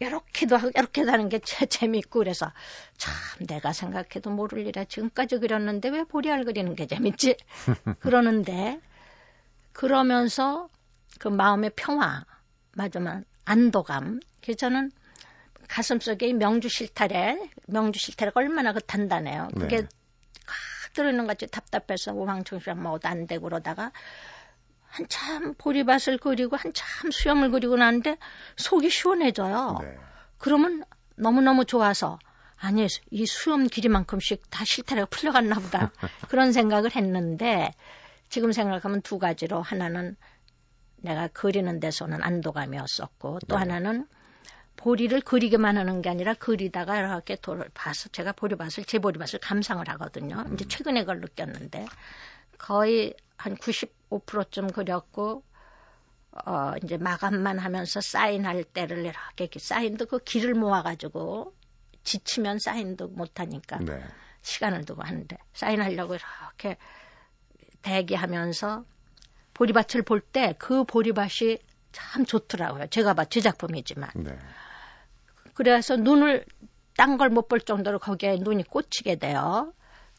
이렇게도 0.00 0.56
하고 0.56 0.70
이렇게도 0.74 1.12
하는 1.12 1.28
게 1.28 1.38
제, 1.40 1.66
재밌고 1.66 2.20
그래서 2.20 2.50
참 2.96 3.12
내가 3.46 3.72
생각해도 3.72 4.30
모를 4.30 4.66
일이야 4.66 4.84
지금까지 4.84 5.38
그렸는데 5.38 5.90
왜 5.90 6.04
보리알 6.04 6.44
그리는 6.44 6.74
게 6.74 6.86
재밌지 6.86 7.36
그러는데 8.00 8.80
그러면서 9.72 10.68
그 11.18 11.28
마음의 11.28 11.72
평화 11.76 12.24
맞으면 12.76 13.24
안도감 13.44 14.20
그래서 14.42 14.56
저는 14.56 14.90
가슴속에 15.68 16.28
이 16.28 16.32
명주 16.32 16.68
실타래 16.68 17.38
명주 17.66 18.00
실타래가 18.00 18.40
얼마나 18.40 18.72
그 18.72 18.80
단단해요 18.80 19.48
그게 19.54 19.82
네. 19.82 19.88
꽉 20.90 20.92
들어있는 20.92 21.26
것 21.26 21.38
같이 21.38 21.46
답답해서 21.46 22.12
우황청시랑 22.12 22.82
먹어도 22.82 23.08
안 23.08 23.26
되고 23.26 23.44
그러다가 23.44 23.92
한참 24.88 25.54
보리밭을 25.54 26.18
그리고 26.18 26.56
한참 26.56 27.10
수염을 27.10 27.50
그리고 27.50 27.76
나는데 27.76 28.16
속이 28.56 28.90
시원해져요. 28.90 29.78
네. 29.80 29.98
그러면 30.38 30.84
너무너무 31.16 31.64
좋아서 31.64 32.18
아니 32.56 32.86
이 33.10 33.26
수염 33.26 33.68
길이만큼씩 33.68 34.50
다 34.50 34.64
실타래가 34.64 35.06
풀려갔나 35.06 35.56
보다 35.56 35.92
그런 36.28 36.52
생각을 36.52 36.94
했는데 36.94 37.72
지금 38.28 38.52
생각하면 38.52 39.00
두 39.02 39.18
가지로 39.18 39.62
하나는 39.62 40.16
내가 40.96 41.28
그리는 41.28 41.80
데서는 41.80 42.22
안도감이었었고 42.22 43.40
또 43.48 43.56
네. 43.56 43.60
하나는 43.60 44.06
보리를 44.82 45.20
그리기만 45.20 45.76
하는 45.76 46.00
게 46.00 46.08
아니라 46.08 46.34
그리다가 46.34 46.98
이렇게 46.98 47.36
돌을 47.36 47.68
봐서 47.74 48.08
제가 48.10 48.32
보리밭을 48.32 48.84
제 48.84 48.98
보리밭을 48.98 49.40
감상을 49.40 49.86
하거든요. 49.90 50.44
이제 50.54 50.64
최근에 50.66 51.00
그걸 51.00 51.20
느꼈는데 51.20 51.86
거의 52.58 53.14
한 53.36 53.56
95%쯤 53.56 54.68
그렸고 54.72 55.42
어 56.46 56.74
이제 56.82 56.96
마감만 56.96 57.58
하면서 57.58 58.00
사인할 58.00 58.64
때를 58.64 58.98
이렇게, 59.04 59.44
이렇게 59.44 59.58
사인도 59.58 60.06
그 60.06 60.18
길을 60.18 60.54
모아가지고 60.54 61.54
지치면 62.04 62.58
사인도 62.58 63.08
못하니까 63.08 63.78
네. 63.80 64.02
시간을 64.42 64.84
두고 64.86 65.02
하는데 65.02 65.36
사인하려고 65.52 66.14
이렇게 66.14 66.78
대기하면서 67.82 68.84
보리밭을 69.54 70.02
볼 70.02 70.20
때 70.32 70.54
그 70.58 70.84
보리밭이 70.84 71.58
참 71.92 72.24
좋더라고요. 72.24 72.86
제가 72.86 73.14
봐, 73.14 73.24
제 73.24 73.40
작품이지만. 73.40 74.10
네. 74.14 74.38
그래서 75.54 75.96
눈을 75.96 76.44
딴 76.96 77.16
걸 77.16 77.30
못 77.30 77.48
볼 77.48 77.60
정도로 77.60 77.98
거기에 77.98 78.36
눈이 78.36 78.64
꽂히게 78.64 79.16
돼요. 79.16 79.72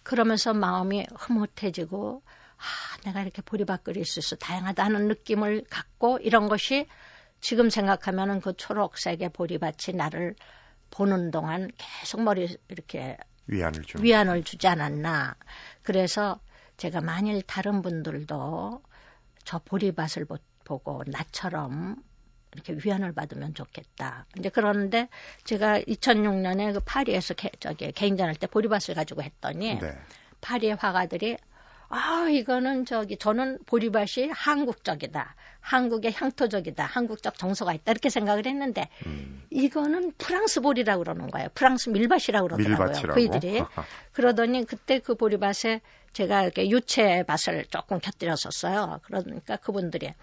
그러면서 0.03 0.53
마음이 0.53 1.05
흐뭇해지고, 1.15 2.23
아, 2.57 3.01
내가 3.05 3.21
이렇게 3.21 3.41
보리밭 3.41 3.83
그릴 3.83 4.05
수 4.05 4.19
있어. 4.19 4.35
다양하다는 4.35 5.07
느낌을 5.07 5.65
갖고 5.69 6.17
이런 6.19 6.47
것이 6.49 6.87
지금 7.39 7.69
생각하면은 7.69 8.41
그 8.41 8.53
초록색의 8.55 9.29
보리밭이 9.29 9.95
나를 9.95 10.35
보는 10.91 11.31
동안 11.31 11.71
계속 11.77 12.21
머리 12.23 12.57
이렇게 12.69 13.17
위안을 13.47 13.81
좀. 13.83 14.03
위안을 14.03 14.43
주지 14.43 14.67
않았나. 14.67 15.35
그래서 15.83 16.39
제가 16.77 17.01
만일 17.01 17.41
다른 17.43 17.81
분들도 17.81 18.81
저 19.43 19.59
보리밭을 19.59 20.25
보, 20.25 20.37
보고 20.63 21.03
나처럼 21.07 21.95
이렇게 22.53 22.77
위안을 22.83 23.13
받으면 23.13 23.53
좋겠다. 23.53 24.25
이제 24.37 24.49
그러는데 24.49 25.07
제가 25.43 25.79
2006년에 25.81 26.73
그 26.73 26.79
파리에서 26.85 27.33
개, 27.33 27.49
저기 27.59 27.91
개인전할 27.91 28.35
때 28.35 28.47
보리밭을 28.47 28.95
가지고 28.95 29.23
했더니 29.23 29.79
네. 29.79 29.97
파리의 30.41 30.75
화가들이 30.75 31.37
아 31.93 32.27
이거는 32.29 32.85
저기 32.85 33.17
저는 33.17 33.59
보리밭이 33.65 34.29
한국적이다. 34.33 35.35
한국의 35.59 36.13
향토적이다. 36.13 36.85
한국적 36.85 37.37
정서가 37.37 37.73
있다. 37.73 37.91
이렇게 37.91 38.09
생각을 38.09 38.45
했는데 38.45 38.87
음. 39.05 39.43
이거는 39.49 40.13
프랑스 40.17 40.61
보리라고 40.61 41.03
그러는 41.03 41.29
거예요. 41.29 41.49
프랑스 41.53 41.89
밀밭이라고 41.89 42.47
그러더라고요. 42.47 42.87
밀밭이라고. 42.87 43.13
그이들이 43.13 43.63
그러더니 44.13 44.65
그때 44.65 44.99
그 44.99 45.15
보리밭에 45.15 45.81
제가 46.13 46.43
이렇게 46.43 46.69
유채밭을 46.69 47.65
조금 47.69 47.99
곁들였었어요. 47.99 49.01
그러니까 49.03 49.57
그분들이 49.57 50.13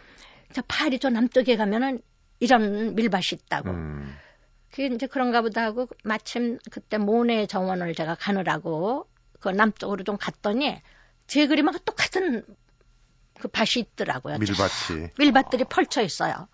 저 0.53 0.62
파리 0.67 0.99
저 0.99 1.11
남쪽에 1.11 1.57
가면은 1.57 2.01
이런 2.40 2.94
밀밭이 2.94 3.24
있다고. 3.33 3.70
음. 3.70 4.14
그게 4.70 4.87
이제 4.87 5.07
그런가 5.07 5.40
보다 5.42 5.62
하고 5.64 5.88
마침 6.05 6.59
그때 6.70 6.98
모네 6.98 7.46
정원을 7.46 7.94
제가 7.94 8.14
가느라고 8.16 9.09
그 9.40 9.48
남쪽으로 9.48 10.05
좀 10.05 10.16
갔더니 10.16 10.81
제 11.27 11.46
그림하고 11.46 11.79
똑같은 11.79 12.44
그 13.40 13.48
밭이 13.48 13.85
있더라고요. 13.92 14.38
밀밭이. 14.38 15.11
밀밭들이 15.18 15.64
펼쳐 15.64 16.03
있어요. 16.03 16.48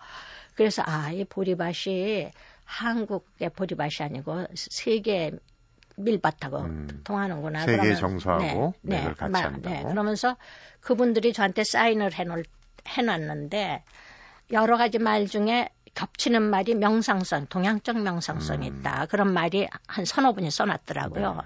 그래서 0.55 0.83
아, 0.87 1.11
이 1.11 1.25
보리밭이 1.25 2.31
한국의 2.65 3.51
보리밭이 3.51 3.97
아니고 4.01 4.47
세계 4.55 5.33
밀밭하고 5.97 6.59
음. 6.61 7.01
통하는구나. 7.05 7.61
세계 7.67 7.77
그러면- 7.79 7.97
정서하고 7.97 8.75
네, 8.83 9.03
네, 9.05 9.13
같이 9.15 9.31
마- 9.31 9.41
한다고. 9.41 9.75
네, 9.75 9.83
그러면서 9.83 10.37
그분들이 10.81 11.33
저한테 11.33 11.65
사인을 11.65 12.13
해놓을, 12.15 12.45
해놨는데 12.87 13.83
여러 14.51 14.77
가지 14.77 14.99
말 14.99 15.27
중에 15.27 15.71
겹치는 15.95 16.43
말이 16.43 16.75
명상성, 16.75 17.47
동양적 17.47 18.01
명상성이 18.01 18.69
음. 18.71 18.81
있다. 18.81 19.07
그런 19.07 19.33
말이 19.33 19.69
한 19.87 20.05
서너 20.05 20.33
분이 20.33 20.51
써놨더라고요. 20.51 21.35
네. 21.35 21.41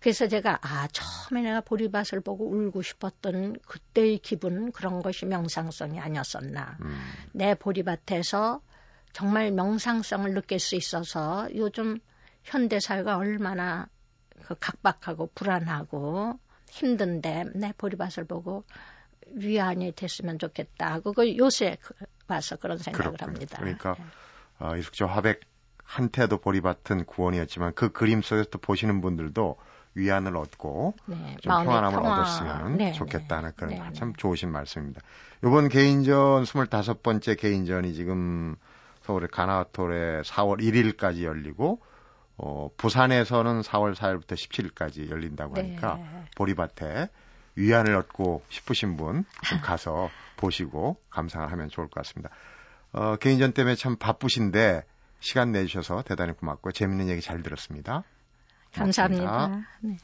그래서 0.00 0.28
제가 0.28 0.58
아 0.60 0.88
처음에 0.88 1.42
내가 1.42 1.60
보리밭을 1.60 2.20
보고 2.20 2.48
울고 2.48 2.82
싶었던 2.82 3.56
그때의 3.66 4.18
기분 4.18 4.70
그런 4.72 5.02
것이 5.02 5.24
명상성이 5.26 5.98
아니었었나. 6.00 6.76
음. 6.80 7.00
내 7.32 7.54
보리밭에서 7.54 8.60
정말 9.12 9.50
명상성을 9.50 10.32
느낄 10.34 10.58
수 10.58 10.76
있어서 10.76 11.48
요즘 11.54 11.98
현대 12.44 12.78
사회가 12.78 13.16
얼마나 13.16 13.88
그 14.44 14.54
각박하고 14.58 15.30
불안하고 15.34 16.38
힘든데 16.70 17.44
내 17.54 17.72
보리밭을 17.78 18.26
보고 18.26 18.64
위안이 19.28 19.92
됐으면 19.92 20.38
좋겠다 20.38 20.92
하고 20.92 21.12
그 21.12 21.36
요새 21.36 21.78
그- 22.26 22.32
와서 22.34 22.56
그런 22.56 22.78
생각을 22.78 23.12
그렇군요. 23.16 23.32
합니다. 23.32 23.56
그러니까 23.58 23.96
어, 24.58 24.76
이숙조 24.76 25.06
화백 25.06 25.40
한태도 25.84 26.38
보리밭은 26.38 27.04
구원이었지만 27.04 27.72
그 27.74 27.92
그림 27.92 28.22
속에서 28.22 28.48
또 28.50 28.58
보시는 28.58 29.00
분들도 29.00 29.56
위안을 29.94 30.36
얻고 30.36 30.94
네, 31.06 31.36
좀 31.40 31.50
평안함을 31.64 32.00
평화. 32.02 32.12
얻었으면 32.20 32.76
네, 32.76 32.92
좋겠다는 32.92 33.52
그런 33.56 33.70
네, 33.70 33.92
참 33.94 34.08
네. 34.08 34.14
좋으신 34.18 34.50
말씀입니다. 34.50 35.00
이번 35.44 35.68
개인전 35.68 36.42
25번째 36.42 37.38
개인전이 37.38 37.94
지금 37.94 38.56
서울의 39.02 39.28
가나토레 39.28 40.22
4월 40.22 40.60
1일까지 40.60 41.22
열리고 41.22 41.80
어, 42.38 42.68
부산에서는 42.76 43.62
4월 43.62 43.94
4일부터 43.94 44.32
17일까지 44.34 45.08
열린다고 45.08 45.56
하니까 45.56 45.94
네. 45.94 46.24
보리밭에 46.36 47.08
위안을 47.54 47.94
얻고 47.94 48.42
싶으신 48.50 48.96
분좀 48.98 49.24
가서 49.62 50.10
보시고 50.36 51.00
감상을 51.10 51.50
하면 51.50 51.68
좋을 51.68 51.88
것 51.88 51.94
같습니다. 52.02 52.30
어, 52.92 53.16
개인전 53.16 53.52
때문에 53.52 53.74
참 53.74 53.96
바쁘신데 53.96 54.84
시간 55.20 55.52
내주셔서 55.52 56.02
대단히 56.02 56.32
고맙고 56.32 56.72
재밌는 56.72 57.08
얘기 57.08 57.20
잘 57.20 57.42
들었습니다. 57.42 58.04
감사합니다. 58.74 59.62
네. 59.80 59.96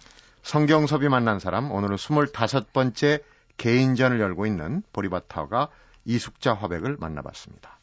성경섭이 0.42 1.08
만난 1.08 1.38
사람 1.38 1.70
오늘은 1.70 1.96
25번째 1.96 3.22
개인전을 3.56 4.20
열고 4.20 4.46
있는 4.46 4.82
보리바타가 4.92 5.68
이숙자 6.04 6.54
화백을 6.54 6.96
만나봤습니다. 6.98 7.78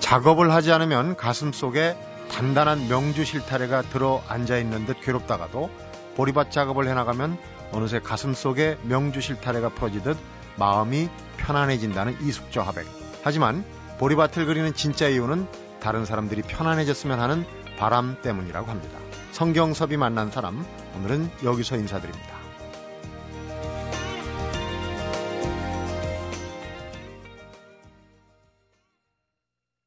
작업을 0.00 0.52
하지 0.52 0.72
않으면 0.72 1.16
가슴 1.16 1.52
속에 1.52 1.96
단단한 2.30 2.88
명주 2.88 3.24
실타래가 3.24 3.82
들어 3.82 4.22
앉아 4.28 4.58
있는 4.58 4.84
듯 4.84 5.00
괴롭다가도 5.00 5.70
보리밭 6.16 6.50
작업을 6.50 6.88
해나가면 6.88 7.38
어느새 7.72 8.00
가슴 8.00 8.34
속에 8.34 8.78
명주 8.82 9.20
실타래가 9.20 9.70
풀어지듯 9.70 10.16
마음이 10.56 11.08
편안해진다는 11.38 12.20
이숙자 12.22 12.62
화백. 12.62 12.86
하지만 13.22 13.64
보리밭을 13.98 14.46
그리는 14.46 14.72
진짜 14.74 15.08
이유는 15.08 15.46
다른 15.80 16.04
사람들이 16.04 16.42
편안해졌으면 16.42 17.18
하는 17.18 17.44
바람 17.78 18.20
때문이라고 18.22 18.70
합니다. 18.70 18.98
성경섭이 19.32 19.96
만난 19.96 20.30
사람, 20.30 20.64
오늘은 20.96 21.30
여기서 21.42 21.76
인사드립니다. 21.76 22.41